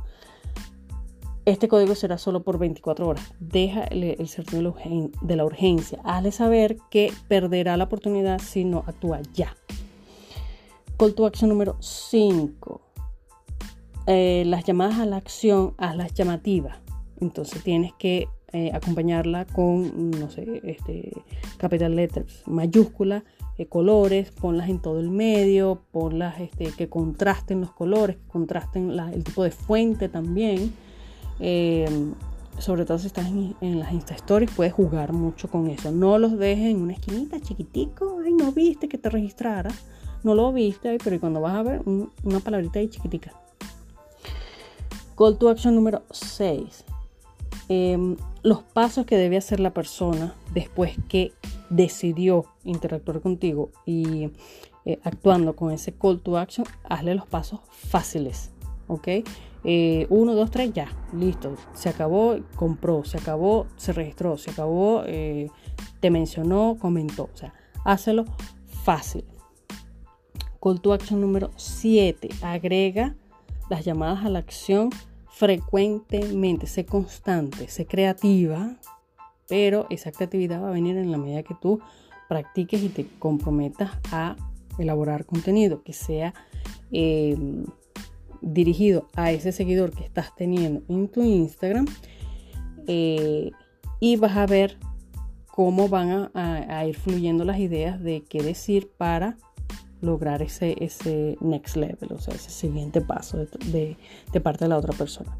Este 1.47 1.69
código 1.69 1.95
será 1.95 2.19
solo 2.19 2.43
por 2.43 2.59
24 2.59 3.09
horas. 3.09 3.33
Deja 3.41 3.85
el, 3.85 4.29
sentido 4.29 4.75
de 5.23 5.37
la 5.37 5.45
urgencia. 5.47 6.01
Hazle 6.05 6.33
saber 6.33 6.77
que 6.91 7.11
perderá 7.29 7.79
la 7.79 7.85
oportunidad 7.85 8.39
si 8.41 8.65
no 8.65 8.85
actúa 8.87 9.21
ya. 9.33 9.57
Call 10.99 11.15
to 11.15 11.25
action 11.25 11.49
número 11.49 11.77
5. 11.81 12.83
Eh, 14.07 14.43
las 14.47 14.65
llamadas 14.65 14.99
a 14.99 15.07
la 15.07 15.17
acción, 15.17 15.75
hazlas 15.79 16.13
llamativas. 16.13 16.88
Entonces 17.21 17.63
tienes 17.63 17.93
que 17.95 18.29
eh, 18.53 18.71
acompañarla 18.73 19.45
con, 19.45 20.11
no 20.11 20.31
sé, 20.31 20.63
este, 20.65 21.13
capital 21.59 21.97
letters, 21.97 22.43
mayúsculas, 22.47 23.23
eh, 23.59 23.67
colores, 23.67 24.31
ponlas 24.31 24.71
en 24.71 24.81
todo 24.81 25.01
el 25.01 25.11
medio, 25.11 25.83
ponlas 25.93 26.41
este, 26.41 26.73
que 26.73 26.89
contrasten 26.89 27.61
los 27.61 27.73
colores, 27.73 28.17
que 28.17 28.27
contrasten 28.29 28.91
el 28.91 29.23
tipo 29.23 29.43
de 29.45 29.51
fuente 29.51 30.09
también. 30.09 30.73
Em, 31.41 32.15
sobre 32.59 32.85
todo 32.87 32.99
si 32.99 33.09
estás 33.09 33.27
en, 33.27 33.79
las 33.79 33.93
Insta 33.93 34.15
Stories, 34.15 34.51
puedes 34.51 34.73
jugar 34.73 35.13
mucho 35.13 35.49
con 35.49 35.69
eso. 35.69 35.93
No 35.93 36.19
los 36.19 36.39
dejes 36.39 36.71
en 36.71 36.81
una 36.81 36.95
esquinita 36.95 37.41
chiquitico. 37.41 38.21
Ay, 38.25 38.33
no 38.33 38.53
viste 38.53 38.89
que 38.89 38.97
te 38.97 39.11
registrara. 39.11 39.71
No 40.25 40.35
lo 40.35 40.53
viste, 40.53 40.97
pero 41.05 41.21
cuando 41.21 41.41
vas 41.41 41.55
a 41.55 41.63
ver 41.63 41.83
una 41.87 42.41
palabrita 42.41 42.79
ahí 42.79 42.89
chiquitica. 42.89 43.33
Call 45.17 45.37
to 45.37 45.51
action 45.51 45.75
número 45.75 46.03
6. 46.11 46.85
Em, 47.69 48.17
los 48.43 48.63
pasos 48.63 49.05
que 49.05 49.17
debe 49.17 49.37
hacer 49.37 49.61
la 49.61 49.75
persona 49.75 50.35
después 50.55 50.97
que 51.09 51.33
decidió 51.69 52.47
interactuar 52.65 53.21
contigo 53.21 53.71
y 53.85 54.31
eh, 54.87 54.99
actuando 55.05 55.55
con 55.55 55.71
ese 55.71 55.93
call 55.93 56.21
to 56.21 56.39
action, 56.39 56.67
hazle 56.89 57.15
los 57.15 57.27
pasos 57.27 57.61
fáciles. 57.71 58.51
¿Ok? 58.87 59.09
Eh, 59.65 60.07
uno, 60.09 60.35
dos, 60.35 60.51
tres, 60.51 60.73
ya, 60.73 60.89
listo. 61.13 61.57
Se 61.75 61.91
acabó, 61.91 62.37
compró, 62.57 63.05
se 63.05 63.19
acabó, 63.19 63.67
se 63.77 63.93
registró, 63.93 64.39
se 64.39 64.51
acabó, 64.51 65.03
eh, 65.05 65.51
te 66.01 66.11
mencionó, 66.11 66.79
comentó. 66.81 67.25
O 67.25 67.37
sea, 67.37 67.53
hácelo 67.85 68.25
fácil. 68.85 69.25
Call 70.61 70.81
to 70.81 70.95
action 70.95 71.21
número 71.21 71.51
7. 71.57 72.31
Agrega 72.41 73.15
las 73.69 73.85
llamadas 73.85 74.25
a 74.25 74.31
la 74.31 74.39
acción 74.39 74.91
frecuentemente. 75.39 76.67
Sé 76.67 76.85
constante, 76.85 77.69
sé 77.69 77.87
creativa, 77.87 78.77
pero 79.49 79.87
esa 79.89 80.11
creatividad 80.11 80.61
va 80.61 80.69
a 80.69 80.73
venir 80.73 80.97
en 80.97 81.13
la 81.13 81.19
medida 81.19 81.45
que 81.45 81.55
tú 81.55 81.81
practiques 82.29 82.83
y 82.83 82.89
te 82.89 83.07
comprometas 83.21 83.93
a 84.11 84.35
elaborar 84.79 85.27
contenido 85.27 85.85
que 85.85 85.93
sea 85.93 86.35
eh, 86.91 87.37
dirigido 88.41 89.07
a 89.15 89.31
ese 89.31 89.53
seguidor 89.53 89.93
que 89.93 90.05
estás 90.05 90.35
teniendo 90.35 90.83
en 90.89 91.07
tu 91.07 91.23
Instagram 91.23 91.87
eh, 92.89 93.53
y 94.01 94.17
vas 94.17 94.37
a 94.37 94.47
ver 94.47 94.77
cómo 95.47 95.89
van 95.89 96.31
a, 96.35 96.85
ir 96.85 96.97
fluyendo 96.97 97.45
las 97.45 97.61
ideas 97.61 98.03
de 98.03 98.25
qué 98.29 98.43
decir 98.43 98.91
para 98.97 99.37
lograr 100.01 100.43
ese, 100.43 100.77
ese 100.83 101.37
next 101.41 101.77
level, 101.77 102.13
o 102.13 102.21
sea, 102.21 102.35
ese 102.35 102.51
siguiente 102.51 103.01
paso 103.01 103.39
de, 103.39 103.97
parte 104.43 104.65
de 104.65 104.69
la 104.69 104.79
otra 104.79 104.93
persona. 104.93 105.37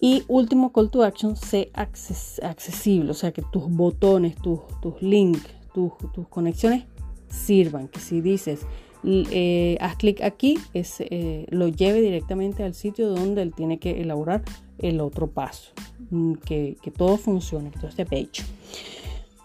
Y 0.00 0.22
último 0.28 0.72
call 0.72 0.90
to 0.90 1.02
action, 1.02 1.36
sé 1.36 1.70
accesible, 1.74 3.10
o 3.10 3.14
sea, 3.14 3.32
que 3.32 3.42
tus 3.42 3.68
botones, 3.68 4.36
tus, 4.36 4.60
tus 4.80 5.00
links, 5.02 5.42
tus, 5.74 5.92
tus 6.12 6.28
conexiones 6.28 6.84
sirvan, 7.28 7.88
que 7.88 8.00
si 8.00 8.20
dices, 8.20 8.66
eh, 9.04 9.78
haz 9.80 9.96
clic 9.96 10.22
aquí, 10.22 10.58
es, 10.74 10.96
eh, 11.00 11.46
lo 11.50 11.68
lleve 11.68 12.00
directamente 12.00 12.64
al 12.64 12.74
sitio 12.74 13.08
donde 13.08 13.42
él 13.42 13.54
tiene 13.54 13.78
que 13.78 14.00
elaborar 14.00 14.42
el 14.78 15.00
otro 15.00 15.28
paso, 15.28 15.72
mm, 16.10 16.34
que, 16.34 16.76
todo 16.96 17.16
funcione, 17.16 17.70
que 17.70 17.78
todo 17.78 17.88
esté 17.88 18.04
pecho. 18.04 18.44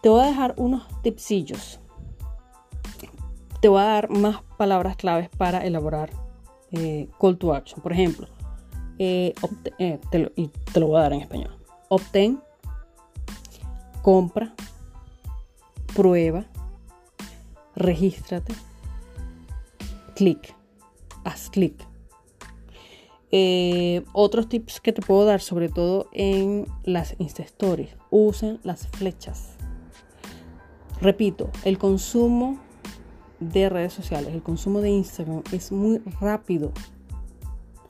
Te 0.02 0.10
voy 0.10 0.24
a 0.24 0.28
dejar 0.28 0.54
unos 0.58 0.84
tipsillos. 1.02 1.80
Te 3.64 3.70
voy 3.70 3.80
a 3.80 3.86
dar 3.86 4.10
más 4.10 4.42
palabras 4.58 4.98
claves 4.98 5.30
para 5.30 5.66
elaborar 5.66 6.10
eh, 6.74 7.08
call 7.18 7.38
to 7.38 7.54
action. 7.54 7.82
Por 7.82 7.94
ejemplo, 7.94 8.28
te 8.98 9.34
lo, 10.12 10.32
y 10.36 10.50
te 10.50 10.82
lo 10.82 10.88
voy 10.88 10.98
a 10.98 11.04
dar 11.04 11.14
en 11.14 11.22
español. 11.22 11.58
Obtén, 11.88 12.42
compra, 14.02 14.54
prueba, 15.96 16.44
regístrate, 17.74 18.54
clic, 20.14 20.54
haz 21.24 21.50
clic. 21.50 21.88
Eh, 23.32 24.04
otros 24.12 24.50
tips 24.50 24.82
que 24.82 24.92
te 24.92 25.02
puedo 25.02 25.24
dar, 25.24 25.40
sobre 25.40 25.70
todo 25.70 26.10
en 26.12 26.68
las 26.84 27.16
Insta 27.18 27.44
Stories, 27.44 27.96
usen 28.10 28.60
las 28.64 28.90
flechas. 28.90 29.56
Repito, 31.00 31.50
el 31.64 31.78
consumo 31.78 32.60
de 33.52 33.70
redes 33.70 33.94
sociales, 33.94 34.34
el 34.34 34.44
consumo 34.44 34.82
de 34.82 34.90
Instagram 34.90 35.44
es 35.52 35.72
muy 35.72 36.00
rápido. 36.20 36.72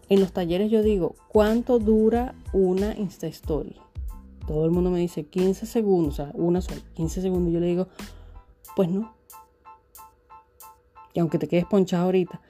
En 0.09 0.19
los 0.19 0.31
talleres 0.33 0.69
yo 0.69 0.83
digo, 0.83 1.15
¿cuánto 1.29 1.79
dura 1.79 2.35
una 2.51 2.95
Insta 2.97 3.27
Story? 3.27 3.75
Todo 4.47 4.65
el 4.65 4.71
mundo 4.71 4.91
me 4.91 4.99
dice 4.99 5.23
15 5.23 5.65
segundos, 5.65 6.19
o 6.19 6.23
sea, 6.23 6.31
una 6.33 6.61
sola, 6.61 6.81
15 6.95 7.21
segundos. 7.21 7.53
Yo 7.53 7.59
le 7.59 7.67
digo, 7.67 7.87
pues 8.75 8.89
no, 8.89 9.13
y 11.13 11.19
aunque 11.19 11.37
te 11.37 11.47
quedes 11.47 11.65
ponchado 11.65 12.05
ahorita, 12.05 12.41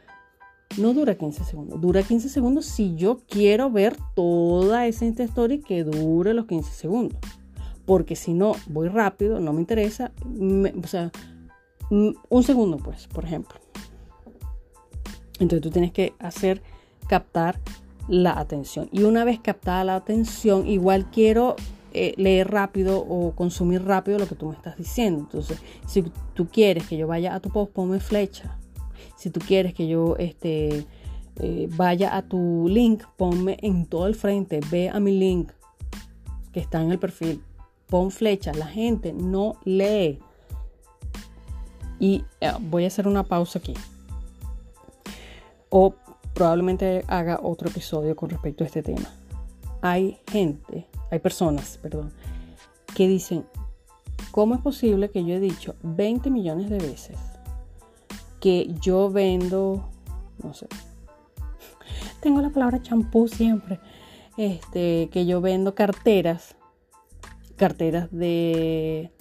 no 0.79 0.93
dura 0.93 1.15
15 1.15 1.43
segundos. 1.43 1.81
Dura 1.81 2.01
15 2.01 2.29
segundos 2.29 2.65
si 2.65 2.95
yo 2.95 3.19
quiero 3.29 3.69
ver 3.69 3.95
toda 4.15 4.87
esa 4.87 5.05
Insta 5.05 5.23
Story 5.23 5.59
que 5.59 5.83
dure 5.83 6.33
los 6.33 6.45
15 6.45 6.73
segundos. 6.73 7.19
Porque 7.85 8.15
si 8.15 8.33
no, 8.33 8.53
voy 8.67 8.87
rápido, 8.87 9.39
no 9.39 9.53
me 9.53 9.59
interesa. 9.59 10.11
o 10.81 10.87
sea, 10.87 11.11
un 11.89 12.43
segundo, 12.43 12.77
pues, 12.77 13.07
por 13.07 13.25
ejemplo. 13.25 13.59
Entonces 15.39 15.61
tú 15.61 15.69
tienes 15.69 15.91
que 15.91 16.13
hacer 16.19 16.61
captar 17.07 17.59
la 18.07 18.39
atención. 18.39 18.89
Y 18.91 19.03
una 19.03 19.23
vez 19.25 19.39
captada 19.39 19.83
la 19.83 19.95
atención, 19.95 20.67
igual 20.67 21.09
quiero 21.11 21.55
eh, 21.93 22.13
leer 22.17 22.49
rápido 22.51 22.99
o 22.99 23.35
consumir 23.35 23.83
rápido 23.83 24.19
lo 24.19 24.27
que 24.27 24.35
tú 24.35 24.47
me 24.47 24.55
estás 24.55 24.77
diciendo. 24.77 25.21
Entonces, 25.21 25.59
si 25.87 26.03
tú 26.33 26.47
quieres 26.47 26.87
que 26.87 26.97
yo 26.97 27.07
vaya 27.07 27.35
a 27.35 27.39
tu 27.39 27.49
post, 27.49 27.71
ponme 27.71 27.99
flecha. 27.99 28.57
Si 29.15 29.29
tú 29.29 29.39
quieres 29.39 29.73
que 29.73 29.87
yo 29.87 30.15
este, 30.17 30.85
eh, 31.39 31.69
vaya 31.75 32.15
a 32.15 32.23
tu 32.23 32.67
link, 32.67 33.03
ponme 33.15 33.57
en 33.61 33.85
todo 33.85 34.07
el 34.07 34.15
frente, 34.15 34.59
ve 34.71 34.89
a 34.89 34.99
mi 34.99 35.17
link 35.17 35.51
que 36.51 36.59
está 36.59 36.81
en 36.81 36.91
el 36.91 36.99
perfil, 36.99 37.43
pon 37.87 38.11
flecha. 38.11 38.53
La 38.53 38.67
gente 38.67 39.13
no 39.13 39.59
lee. 39.63 40.19
Y 42.03 42.25
eh, 42.41 42.51
voy 42.59 42.83
a 42.83 42.87
hacer 42.87 43.07
una 43.07 43.23
pausa 43.23 43.59
aquí. 43.59 43.73
O 45.69 45.95
probablemente 46.33 47.05
haga 47.07 47.39
otro 47.41 47.69
episodio 47.69 48.15
con 48.15 48.29
respecto 48.29 48.63
a 48.63 48.67
este 48.67 48.83
tema. 48.83 49.09
Hay 49.81 50.17
gente 50.29 50.87
hay 51.13 51.19
personas, 51.19 51.77
perdón, 51.79 52.11
que 52.95 53.07
dicen, 53.07 53.45
¿cómo 54.31 54.55
es 54.55 54.61
posible 54.61 55.11
que 55.11 55.23
yo 55.23 55.35
he 55.35 55.39
dicho 55.39 55.75
20 55.83 56.31
millones 56.31 56.71
de 56.71 56.79
veces 56.79 57.19
que 58.39 58.73
yo 58.81 59.11
vendo, 59.11 59.87
no 60.41 60.55
sé, 60.55 60.65
tengo 62.19 62.41
la 62.41 62.49
palabra 62.49 62.81
champú 62.81 63.27
siempre, 63.27 63.79
este, 64.37 65.09
que 65.11 65.27
yo 65.27 65.39
vendo 65.39 65.75
carteras, 65.75 66.55
carteras 67.57 68.09
de, 68.11 69.12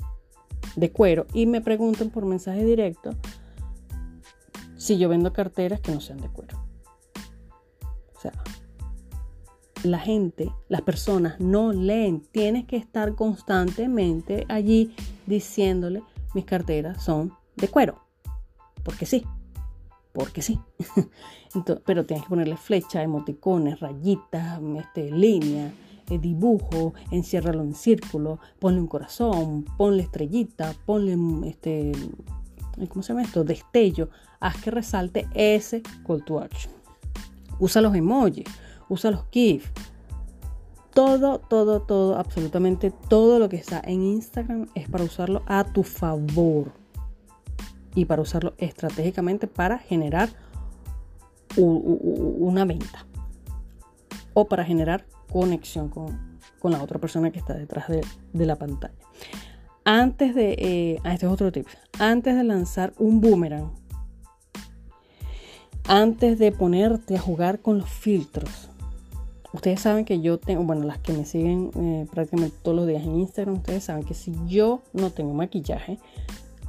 de 0.76 0.90
cuero 0.90 1.26
y 1.32 1.46
me 1.46 1.60
preguntan 1.60 2.10
por 2.10 2.24
mensaje 2.24 2.64
directo 2.64 3.10
si 4.76 4.98
yo 4.98 5.08
vendo 5.08 5.32
carteras 5.32 5.80
que 5.80 5.92
no 5.92 6.00
sean 6.00 6.18
de 6.18 6.28
cuero. 6.28 6.58
O 8.16 8.20
sea, 8.20 8.32
la 9.84 9.98
gente, 9.98 10.52
las 10.68 10.82
personas 10.82 11.40
no 11.40 11.72
leen. 11.72 12.20
Tienes 12.32 12.66
que 12.66 12.76
estar 12.76 13.14
constantemente 13.14 14.44
allí 14.48 14.94
diciéndole, 15.26 16.02
mis 16.34 16.44
carteras 16.44 17.04
son 17.04 17.32
de 17.56 17.68
cuero. 17.68 18.00
Porque 18.82 19.06
sí, 19.06 19.24
porque 20.12 20.42
sí. 20.42 20.58
pero 21.84 22.06
tienes 22.06 22.24
que 22.24 22.30
ponerle 22.30 22.56
flecha, 22.56 23.02
emoticones, 23.02 23.80
rayitas, 23.80 24.60
este, 24.78 25.10
línea, 25.10 25.66
eh, 25.66 25.72
dibujo, 26.06 26.94
enciérralo 27.10 27.62
en 27.62 27.74
círculo, 27.74 28.38
ponle 28.58 28.80
un 28.80 28.86
corazón, 28.86 29.64
ponle 29.76 30.02
estrellita, 30.02 30.74
ponle 30.84 31.16
este, 31.48 31.92
¿cómo 32.88 33.02
se 33.02 33.08
llama 33.08 33.22
esto? 33.22 33.44
Destello. 33.44 34.10
Haz 34.40 34.60
que 34.60 34.70
resalte 34.70 35.28
ese 35.34 35.82
call 36.06 36.24
to 36.24 36.40
action. 36.40 36.72
Usa 37.58 37.80
los 37.80 37.94
emojis, 37.94 38.46
usa 38.88 39.10
los 39.10 39.24
GIF. 39.30 39.70
Todo, 40.92 41.38
todo, 41.38 41.80
todo, 41.80 42.16
absolutamente 42.16 42.90
todo 42.90 43.38
lo 43.38 43.48
que 43.48 43.56
está 43.56 43.80
en 43.84 44.02
Instagram 44.02 44.68
es 44.74 44.88
para 44.90 45.04
usarlo 45.04 45.42
a 45.46 45.64
tu 45.64 45.82
favor 45.84 46.72
y 47.94 48.04
para 48.04 48.22
usarlo 48.22 48.54
estratégicamente 48.58 49.46
para 49.46 49.78
generar 49.78 50.28
una 51.56 52.64
venta 52.64 53.06
o 54.34 54.46
para 54.46 54.64
generar 54.64 55.06
conexión 55.32 55.88
con, 55.88 56.32
la 56.62 56.82
otra 56.82 57.00
persona 57.00 57.30
que 57.30 57.38
está 57.38 57.54
detrás 57.54 57.86
de, 57.88 58.46
la 58.46 58.56
pantalla. 58.56 58.94
Antes 59.84 60.34
de, 60.34 60.54
eh, 60.58 60.98
ah, 61.02 61.12
este 61.12 61.26
es 61.26 61.32
otro 61.32 61.50
tip, 61.50 61.66
antes 61.98 62.36
de 62.36 62.44
lanzar 62.44 62.92
un 62.98 63.20
boomerang, 63.20 63.72
antes 65.88 66.38
de 66.38 66.52
ponerte 66.52 67.16
a 67.16 67.20
jugar 67.20 67.60
con 67.60 67.78
los 67.78 67.90
filtros, 67.90 68.68
ustedes 69.52 69.80
saben 69.80 70.04
que 70.04 70.20
yo 70.20 70.38
tengo, 70.38 70.62
bueno, 70.62 70.84
las 70.84 70.98
que 70.98 71.12
me 71.12 71.24
siguen 71.24 71.70
eh, 71.74 72.06
prácticamente 72.12 72.56
todos 72.62 72.76
los 72.76 72.86
días 72.86 73.02
en 73.02 73.16
Instagram, 73.16 73.56
ustedes 73.56 73.82
saben 73.84 74.04
que 74.04 74.14
si 74.14 74.32
yo 74.46 74.82
no 74.92 75.10
tengo 75.10 75.34
maquillaje, 75.34 75.98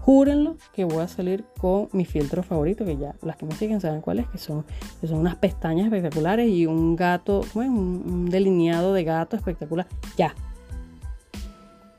Júrenlo 0.06 0.58
que 0.74 0.84
voy 0.84 1.02
a 1.02 1.08
salir 1.08 1.46
con 1.58 1.88
mi 1.94 2.04
filtro 2.04 2.44
favorito, 2.44 2.84
que 2.84 2.98
ya 2.98 3.16
las 3.22 3.38
que 3.38 3.46
me 3.46 3.56
siguen 3.56 3.80
saben 3.80 4.02
cuáles, 4.02 4.28
que 4.28 4.38
son, 4.38 4.66
que 5.00 5.08
son 5.08 5.20
unas 5.20 5.38
pestañas 5.38 5.86
espectaculares 5.86 6.50
y 6.50 6.66
un 6.66 6.98
gato, 6.98 7.46
bueno, 7.54 7.72
un, 7.72 8.30
delineado 8.30 8.94
de 8.94 9.06
gato 9.06 9.38
espectacular. 9.38 9.88
Ya. 10.18 10.36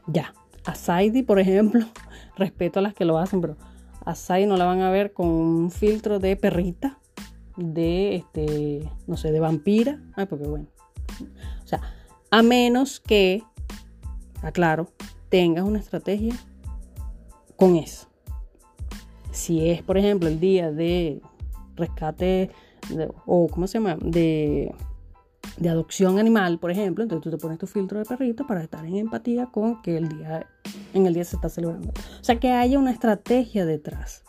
Ya. 0.06 0.34
A 0.66 0.74
Saidi, 0.74 1.22
por 1.22 1.38
ejemplo, 1.38 1.86
respeto 2.36 2.80
a 2.80 2.82
las 2.82 2.92
que 2.92 3.06
lo 3.06 3.16
hacen, 3.16 3.40
pero 3.40 3.56
a 4.04 4.14
Saidi 4.14 4.44
no 4.44 4.58
la 4.58 4.66
van 4.66 4.82
a 4.82 4.90
ver 4.90 5.14
con 5.14 5.26
un 5.26 5.70
filtro 5.70 6.18
de 6.18 6.36
perrita, 6.36 6.98
de 7.56 8.16
este, 8.16 8.86
no 9.06 9.16
sé, 9.16 9.32
de 9.32 9.40
vampira. 9.40 9.98
Ay, 10.14 10.26
porque 10.26 10.46
bueno. 10.46 10.66
O 11.64 11.66
sea, 11.66 11.80
a 12.30 12.42
menos 12.42 13.00
que, 13.00 13.42
aclaro, 14.42 14.88
tengas 15.30 15.64
una 15.64 15.78
estrategia 15.78 16.34
con 17.56 17.76
eso. 17.76 18.08
Si 19.30 19.68
es, 19.68 19.82
por 19.82 19.98
ejemplo, 19.98 20.28
el 20.28 20.38
día 20.40 20.70
de 20.70 21.20
rescate 21.76 22.50
o, 23.26 23.48
¿cómo 23.48 23.66
se 23.66 23.78
llama? 23.78 23.96
De, 24.00 24.74
adopción 25.68 26.18
animal, 26.18 26.58
por 26.58 26.70
ejemplo, 26.70 27.02
entonces 27.04 27.22
tú 27.22 27.30
te 27.30 27.38
pones 27.40 27.58
tu 27.58 27.66
filtro 27.66 27.98
de 27.98 28.04
perrito 28.04 28.46
para 28.46 28.62
estar 28.62 28.84
en 28.84 28.96
empatía 28.96 29.46
con 29.46 29.82
que 29.82 29.96
el 29.96 30.08
día, 30.08 30.46
en 30.92 31.06
el 31.06 31.14
día 31.14 31.24
se 31.24 31.36
está 31.36 31.48
celebrando. 31.48 31.90
O 32.20 32.24
sea, 32.24 32.38
que 32.40 32.50
haya 32.50 32.78
una 32.78 32.90
estrategia 32.90 33.64
detrás. 33.64 34.24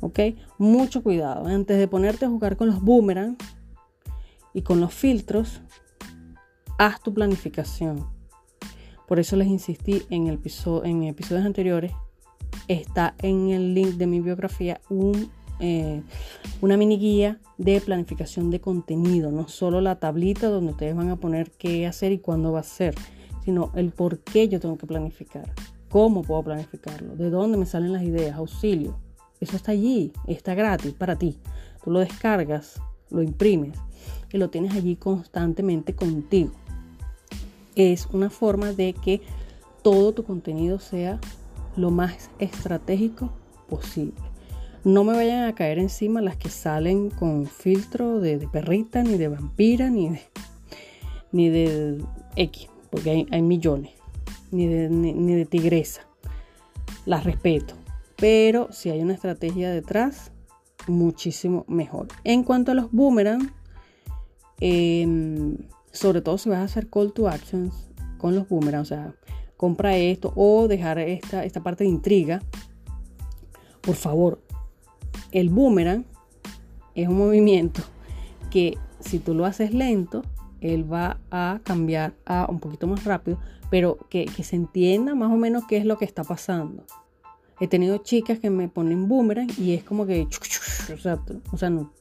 ¿Ok? 0.00 0.20
Mucho 0.58 1.02
cuidado. 1.02 1.46
Antes 1.46 1.78
de 1.78 1.88
ponerte 1.88 2.26
a 2.26 2.28
jugar 2.28 2.56
con 2.56 2.68
los 2.68 2.80
boomerang 2.80 3.36
y 4.52 4.62
con 4.62 4.80
los 4.80 4.94
filtros, 4.94 5.62
haz 6.78 7.00
tu 7.00 7.12
planificación. 7.12 8.06
Por 9.08 9.20
eso 9.20 9.36
les 9.36 9.48
insistí 9.48 10.02
en, 10.10 10.26
el 10.26 10.40
en 10.84 11.02
episodios 11.04 11.46
anteriores 11.46 11.92
está 12.68 13.14
en 13.22 13.50
el 13.50 13.74
link 13.74 13.94
de 13.94 14.06
mi 14.06 14.20
biografía 14.20 14.80
eh, 15.58 16.02
una 16.60 16.76
mini 16.76 16.98
guía 16.98 17.40
de 17.56 17.80
planificación 17.80 18.50
de 18.50 18.60
contenido, 18.60 19.30
no 19.30 19.48
solo 19.48 19.80
la 19.80 19.98
tablita 19.98 20.48
donde 20.48 20.72
ustedes 20.72 20.94
van 20.94 21.08
a 21.08 21.16
poner 21.16 21.50
qué 21.52 21.86
hacer 21.86 22.12
y 22.12 22.18
cuándo 22.18 22.52
va 22.52 22.60
a 22.60 22.64
ser, 22.64 22.94
sino 23.44 23.72
el 23.74 23.90
por 23.90 24.18
qué 24.18 24.48
yo 24.48 24.60
tengo 24.60 24.76
que 24.76 24.86
planificar, 24.86 25.50
cómo 25.88 26.22
puedo 26.22 26.42
planificarlo, 26.42 27.16
de 27.16 27.30
dónde 27.30 27.56
me 27.56 27.64
salen 27.66 27.92
las 27.92 28.02
ideas, 28.02 28.36
auxilio. 28.36 28.98
Eso 29.40 29.56
está 29.56 29.72
allí, 29.72 30.12
está 30.26 30.54
gratis 30.54 30.92
para 30.92 31.16
ti. 31.16 31.38
Tú 31.84 31.90
lo 31.90 32.00
descargas, 32.00 32.80
lo 33.10 33.22
imprimes 33.22 33.78
y 34.32 34.38
lo 34.38 34.50
tienes 34.50 34.74
allí 34.74 34.96
constantemente 34.96 35.94
contigo. 35.94 36.52
Es 37.74 38.06
una 38.12 38.30
forma 38.30 38.72
de 38.72 38.94
que 38.94 39.20
todo 39.82 40.12
tu 40.12 40.24
contenido 40.24 40.78
sea 40.80 41.20
lo 41.76 41.90
más 41.90 42.30
estratégico 42.38 43.30
posible. 43.68 44.14
No 44.84 45.02
me 45.02 45.14
vayan 45.14 45.48
a 45.48 45.54
caer 45.54 45.78
encima 45.78 46.20
las 46.20 46.36
que 46.36 46.48
salen 46.48 47.10
con 47.10 47.46
filtro 47.46 48.20
de, 48.20 48.38
perrita, 48.46 49.02
ni 49.02 49.18
de 49.18 49.28
vampira, 49.28 49.90
ni 49.90 50.10
de, 50.10 50.20
ni 51.32 51.48
de 51.48 52.04
X, 52.36 52.68
porque 52.90 53.26
hay, 53.28 53.42
millones, 53.42 53.90
ni 54.52 54.66
de, 54.66 54.88
ni, 54.88 55.34
de 55.34 55.44
tigresa. 55.44 56.02
Las 57.04 57.24
respeto, 57.24 57.74
pero 58.16 58.68
si 58.72 58.90
hay 58.90 59.00
una 59.00 59.14
estrategia 59.14 59.70
detrás, 59.70 60.30
muchísimo 60.86 61.64
mejor. 61.66 62.06
En 62.22 62.44
cuanto 62.44 62.70
a 62.70 62.74
los 62.74 62.92
boomerang, 62.92 63.52
em, 64.60 65.56
sobre 65.90 66.20
todo 66.20 66.38
si 66.38 66.48
vas 66.48 66.58
a 66.58 66.62
hacer 66.62 66.88
call 66.88 67.12
to 67.12 67.28
actions 67.28 67.90
con 68.18 68.36
los 68.36 68.48
boomerang, 68.48 68.82
o 68.82 68.84
sea, 68.84 69.14
compra 69.56 69.96
esto 69.96 70.32
o 70.36 70.68
dejar 70.68 70.98
esta, 70.98 71.44
esta 71.44 71.62
parte 71.62 71.84
de 71.84 71.90
intriga, 71.90 72.42
por 73.80 73.94
favor, 73.94 74.40
el 75.32 75.48
boomerang 75.48 76.04
es 76.94 77.08
un 77.08 77.18
movimiento 77.18 77.82
que 78.50 78.78
si 79.00 79.18
tú 79.18 79.34
lo 79.34 79.44
haces 79.44 79.72
lento, 79.72 80.22
él 80.60 80.90
va 80.90 81.18
a 81.30 81.60
cambiar 81.62 82.14
a 82.24 82.46
un 82.48 82.58
poquito 82.58 82.86
más 82.86 83.04
rápido, 83.04 83.38
pero 83.70 83.98
que, 84.08 84.26
se 84.42 84.56
entienda 84.56 85.14
más 85.14 85.30
o 85.30 85.36
menos 85.36 85.64
qué 85.68 85.76
es 85.76 85.84
lo 85.84 85.98
que 85.98 86.04
está 86.04 86.24
pasando. 86.24 86.84
He 87.60 87.68
tenido 87.68 87.98
chicas 87.98 88.38
que 88.38 88.50
me 88.50 88.68
ponen 88.68 89.08
boomerang 89.08 89.48
y 89.58 89.74
es 89.74 89.84
como 89.84 90.06
que, 90.06 90.26
o 90.92 91.56
sea 91.56 91.70
no, 91.70 91.92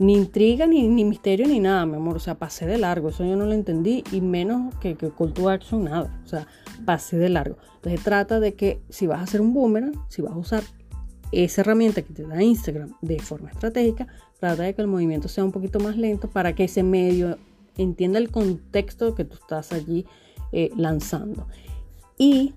ni 0.00 0.14
intriga, 0.14 0.66
ni, 0.66 0.88
misterio, 1.04 1.46
ni 1.46 1.60
nada, 1.60 1.84
mi 1.84 1.96
amor. 1.96 2.16
O 2.16 2.20
sea, 2.20 2.34
pasé 2.34 2.66
de 2.66 2.78
largo. 2.78 3.10
Eso 3.10 3.22
yo 3.22 3.36
no 3.36 3.44
lo 3.44 3.52
entendí. 3.52 4.02
Y 4.10 4.22
menos 4.22 4.74
que, 4.76 4.96
que 4.96 5.10
call 5.10 5.34
to 5.34 5.50
action, 5.50 5.84
nada. 5.84 6.18
O 6.24 6.26
sea, 6.26 6.46
pasé 6.86 7.18
de 7.18 7.28
largo. 7.28 7.58
Entonces 7.76 8.02
trata 8.02 8.40
de 8.40 8.54
que 8.54 8.80
si 8.88 9.06
vas 9.06 9.20
a 9.20 9.24
hacer 9.24 9.42
un 9.42 9.52
boomerang, 9.52 9.92
si 10.08 10.22
vas 10.22 10.32
a 10.32 10.38
usar 10.38 10.62
esa 11.32 11.60
herramienta 11.60 12.00
que 12.00 12.14
te 12.14 12.26
da 12.26 12.42
Instagram 12.42 12.96
de 13.02 13.20
forma 13.20 13.50
estratégica, 13.50 14.06
trata 14.40 14.62
de 14.62 14.74
que 14.74 14.80
el 14.80 14.88
movimiento 14.88 15.28
sea 15.28 15.44
un 15.44 15.52
poquito 15.52 15.78
más 15.80 15.98
lento 15.98 16.28
para 16.28 16.54
que 16.54 16.64
ese 16.64 16.82
medio 16.82 17.36
entienda 17.76 18.18
el 18.18 18.30
contexto 18.30 19.14
que 19.14 19.26
tú 19.26 19.34
estás 19.34 19.70
allí 19.72 20.06
eh, 20.52 20.70
lanzando. 20.76 21.46
Y 22.16 22.54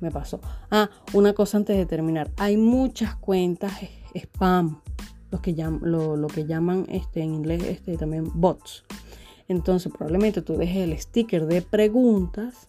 me 0.00 0.10
pasó. 0.10 0.40
Ah, 0.70 0.90
una 1.12 1.32
cosa 1.32 1.56
antes 1.56 1.76
de 1.76 1.86
terminar. 1.86 2.30
Hay 2.36 2.56
muchas 2.56 3.16
cuentas 3.16 3.72
spam, 4.14 4.80
los 5.30 5.40
que 5.40 5.54
llaman, 5.54 5.80
lo, 5.90 6.26
que 6.28 6.46
llaman 6.46 6.86
este, 6.88 7.22
en 7.22 7.34
inglés 7.34 7.62
este, 7.64 7.96
también 7.96 8.30
bots. 8.34 8.84
Entonces 9.48 9.92
probablemente 9.92 10.42
tú 10.42 10.56
dejes 10.56 10.88
el 10.88 10.98
sticker 10.98 11.46
de 11.46 11.62
preguntas 11.62 12.66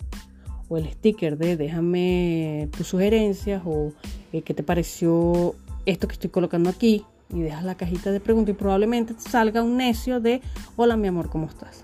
o 0.67 0.77
el 0.77 0.91
sticker 0.91 1.37
de 1.37 1.55
déjame 1.57 2.69
tus 2.75 2.87
sugerencias 2.87 3.61
o 3.65 3.93
eh, 4.33 4.41
qué 4.41 4.53
te 4.53 4.63
pareció 4.63 5.55
esto 5.85 6.07
que 6.07 6.13
estoy 6.13 6.31
colocando 6.31 6.69
aquí 6.69 7.05
y 7.29 7.41
dejas 7.41 7.63
la 7.63 7.75
cajita 7.75 8.11
de 8.11 8.19
preguntas 8.19 8.53
y 8.53 8.57
probablemente 8.57 9.15
salga 9.17 9.61
un 9.61 9.77
necio 9.77 10.19
de 10.19 10.41
hola 10.75 10.95
mi 10.97 11.07
amor, 11.07 11.29
¿cómo 11.29 11.47
estás? 11.47 11.83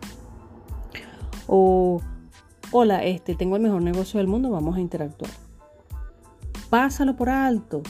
O 1.47 2.01
hola, 2.71 3.03
este, 3.03 3.35
tengo 3.35 3.55
el 3.55 3.61
mejor 3.61 3.81
negocio 3.81 4.19
del 4.19 4.27
mundo, 4.27 4.49
vamos 4.49 4.77
a 4.77 4.79
interactuar. 4.79 5.31
Pásalo 6.69 7.15
por 7.17 7.29
alto. 7.29 7.81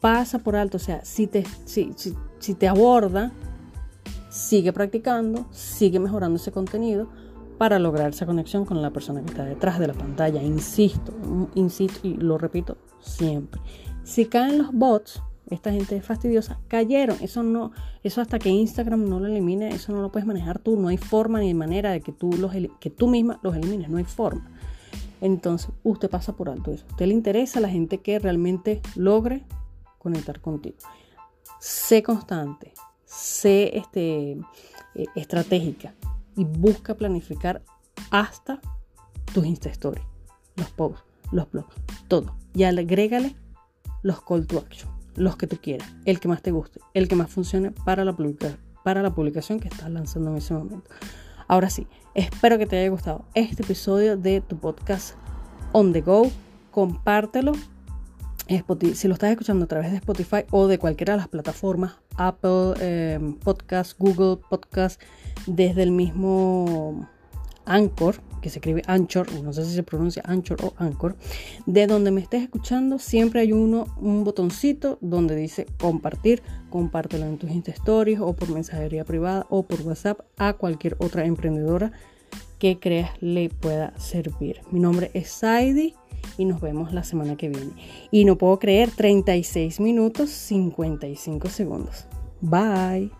Pasa 0.00 0.40
por 0.40 0.56
alto. 0.56 0.78
O 0.78 0.80
sea, 0.80 1.04
si 1.04 1.28
te, 1.28 1.44
si, 1.64 1.94
si 2.40 2.54
te 2.54 2.66
aborda, 2.66 3.30
sigue 4.28 4.72
practicando, 4.72 5.46
sigue 5.52 6.00
mejorando 6.00 6.36
ese 6.36 6.50
contenido 6.50 7.08
para 7.58 7.78
lograr 7.78 8.10
esa 8.10 8.24
conexión 8.24 8.64
con 8.64 8.80
la 8.80 8.90
persona 8.90 9.20
que 9.20 9.26
está 9.26 9.44
detrás 9.44 9.78
de 9.78 9.86
la 9.86 9.92
pantalla. 9.92 10.42
Insisto, 10.42 11.12
insisto 11.54 12.08
y 12.08 12.14
lo 12.14 12.38
repito 12.38 12.78
siempre. 13.00 13.60
Si 14.02 14.24
caen 14.26 14.58
los 14.58 14.72
bots, 14.72 15.22
esta 15.50 15.72
gente 15.72 15.96
es 15.96 16.04
fastidiosa, 16.04 16.60
cayeron. 16.68 17.16
Eso 17.20 17.42
no, 17.42 17.72
eso 18.02 18.20
hasta 18.20 18.38
que 18.38 18.48
Instagram 18.48 19.08
no 19.08 19.18
lo 19.18 19.26
elimine, 19.26 19.68
eso 19.70 19.92
no 19.92 20.00
lo 20.00 20.12
puedes 20.12 20.26
manejar 20.26 20.60
tú. 20.60 20.76
No 20.76 20.88
hay 20.88 20.96
forma 20.96 21.40
ni 21.40 21.52
manera 21.54 21.90
de 21.90 22.00
que 22.00 22.12
tú, 22.12 22.32
los, 22.34 22.52
que 22.78 22.90
tú 22.90 23.08
misma 23.08 23.40
los 23.42 23.56
elimines, 23.56 23.90
no 23.90 23.98
hay 23.98 24.04
forma. 24.04 24.48
Entonces, 25.20 25.70
usted 25.82 26.08
pasa 26.08 26.34
por 26.36 26.48
alto 26.48 26.72
eso. 26.72 26.84
A 26.86 26.92
usted 26.92 27.06
le 27.06 27.14
interesa 27.14 27.58
a 27.58 27.62
la 27.62 27.68
gente 27.68 27.98
que 27.98 28.18
realmente 28.18 28.80
logre 28.94 29.44
conectar 29.98 30.40
contigo. 30.40 30.76
Sé 31.58 32.02
constante, 32.02 32.72
sé 33.04 33.76
este, 33.76 34.38
eh, 34.94 35.06
estratégica 35.14 35.94
y 36.36 36.44
busca 36.44 36.94
planificar 36.94 37.62
hasta 38.10 38.60
tus 39.34 39.44
Insta 39.44 39.68
Stories, 39.68 40.06
los 40.56 40.70
posts, 40.70 41.04
los 41.32 41.50
blogs, 41.50 41.74
todo. 42.08 42.36
Y 42.54 42.62
agrégale 42.62 43.34
los 44.02 44.22
call 44.22 44.46
to 44.46 44.58
action 44.58 44.99
los 45.16 45.36
que 45.36 45.46
tú 45.46 45.58
quieras, 45.60 45.88
el 46.04 46.20
que 46.20 46.28
más 46.28 46.42
te 46.42 46.50
guste, 46.50 46.80
el 46.94 47.08
que 47.08 47.16
más 47.16 47.30
funcione 47.30 47.70
para 47.70 48.04
la, 48.04 48.16
para 48.84 49.02
la 49.02 49.14
publicación 49.14 49.60
que 49.60 49.68
estás 49.68 49.90
lanzando 49.90 50.30
en 50.30 50.36
ese 50.36 50.54
momento. 50.54 50.90
Ahora 51.48 51.68
sí, 51.68 51.86
espero 52.14 52.58
que 52.58 52.66
te 52.66 52.78
haya 52.78 52.88
gustado 52.90 53.24
este 53.34 53.62
episodio 53.62 54.16
de 54.16 54.40
tu 54.40 54.56
podcast 54.58 55.16
On 55.72 55.92
The 55.92 56.00
Go. 56.00 56.30
Compártelo. 56.70 57.52
Si 58.94 59.06
lo 59.06 59.14
estás 59.14 59.30
escuchando 59.30 59.64
a 59.64 59.68
través 59.68 59.92
de 59.92 59.98
Spotify 59.98 60.44
o 60.50 60.66
de 60.66 60.78
cualquiera 60.78 61.14
de 61.14 61.18
las 61.18 61.28
plataformas, 61.28 61.94
Apple 62.16 62.74
em, 62.80 63.34
Podcast, 63.34 63.96
Google 63.98 64.42
Podcast, 64.48 65.00
desde 65.46 65.84
el 65.84 65.92
mismo 65.92 67.08
Anchor, 67.64 68.16
que 68.40 68.50
se 68.50 68.58
escribe 68.58 68.82
Anchor, 68.86 69.30
no 69.42 69.52
sé 69.52 69.64
si 69.64 69.74
se 69.74 69.82
pronuncia 69.82 70.22
Anchor 70.26 70.64
o 70.64 70.74
Anchor, 70.76 71.16
de 71.66 71.86
donde 71.86 72.10
me 72.10 72.20
estés 72.20 72.42
escuchando, 72.42 72.98
siempre 72.98 73.40
hay 73.40 73.52
uno, 73.52 73.86
un 74.00 74.24
botoncito 74.24 74.98
donde 75.00 75.36
dice 75.36 75.66
compartir, 75.78 76.42
compártelo 76.70 77.26
en 77.26 77.38
tus 77.38 77.50
Insta 77.50 77.72
o 78.20 78.32
por 78.34 78.50
mensajería 78.50 79.04
privada 79.04 79.46
o 79.50 79.62
por 79.62 79.80
WhatsApp 79.82 80.20
a 80.38 80.54
cualquier 80.54 80.96
otra 80.98 81.24
emprendedora 81.24 81.92
que 82.58 82.78
creas 82.78 83.10
le 83.20 83.48
pueda 83.48 83.98
servir. 83.98 84.60
Mi 84.70 84.80
nombre 84.80 85.10
es 85.14 85.30
Saidi 85.30 85.94
y 86.36 86.44
nos 86.44 86.60
vemos 86.60 86.92
la 86.92 87.02
semana 87.02 87.36
que 87.36 87.48
viene. 87.48 87.72
Y 88.10 88.24
no 88.24 88.36
puedo 88.36 88.58
creer, 88.58 88.90
36 88.90 89.80
minutos 89.80 90.30
55 90.30 91.48
segundos. 91.48 92.06
Bye. 92.40 93.19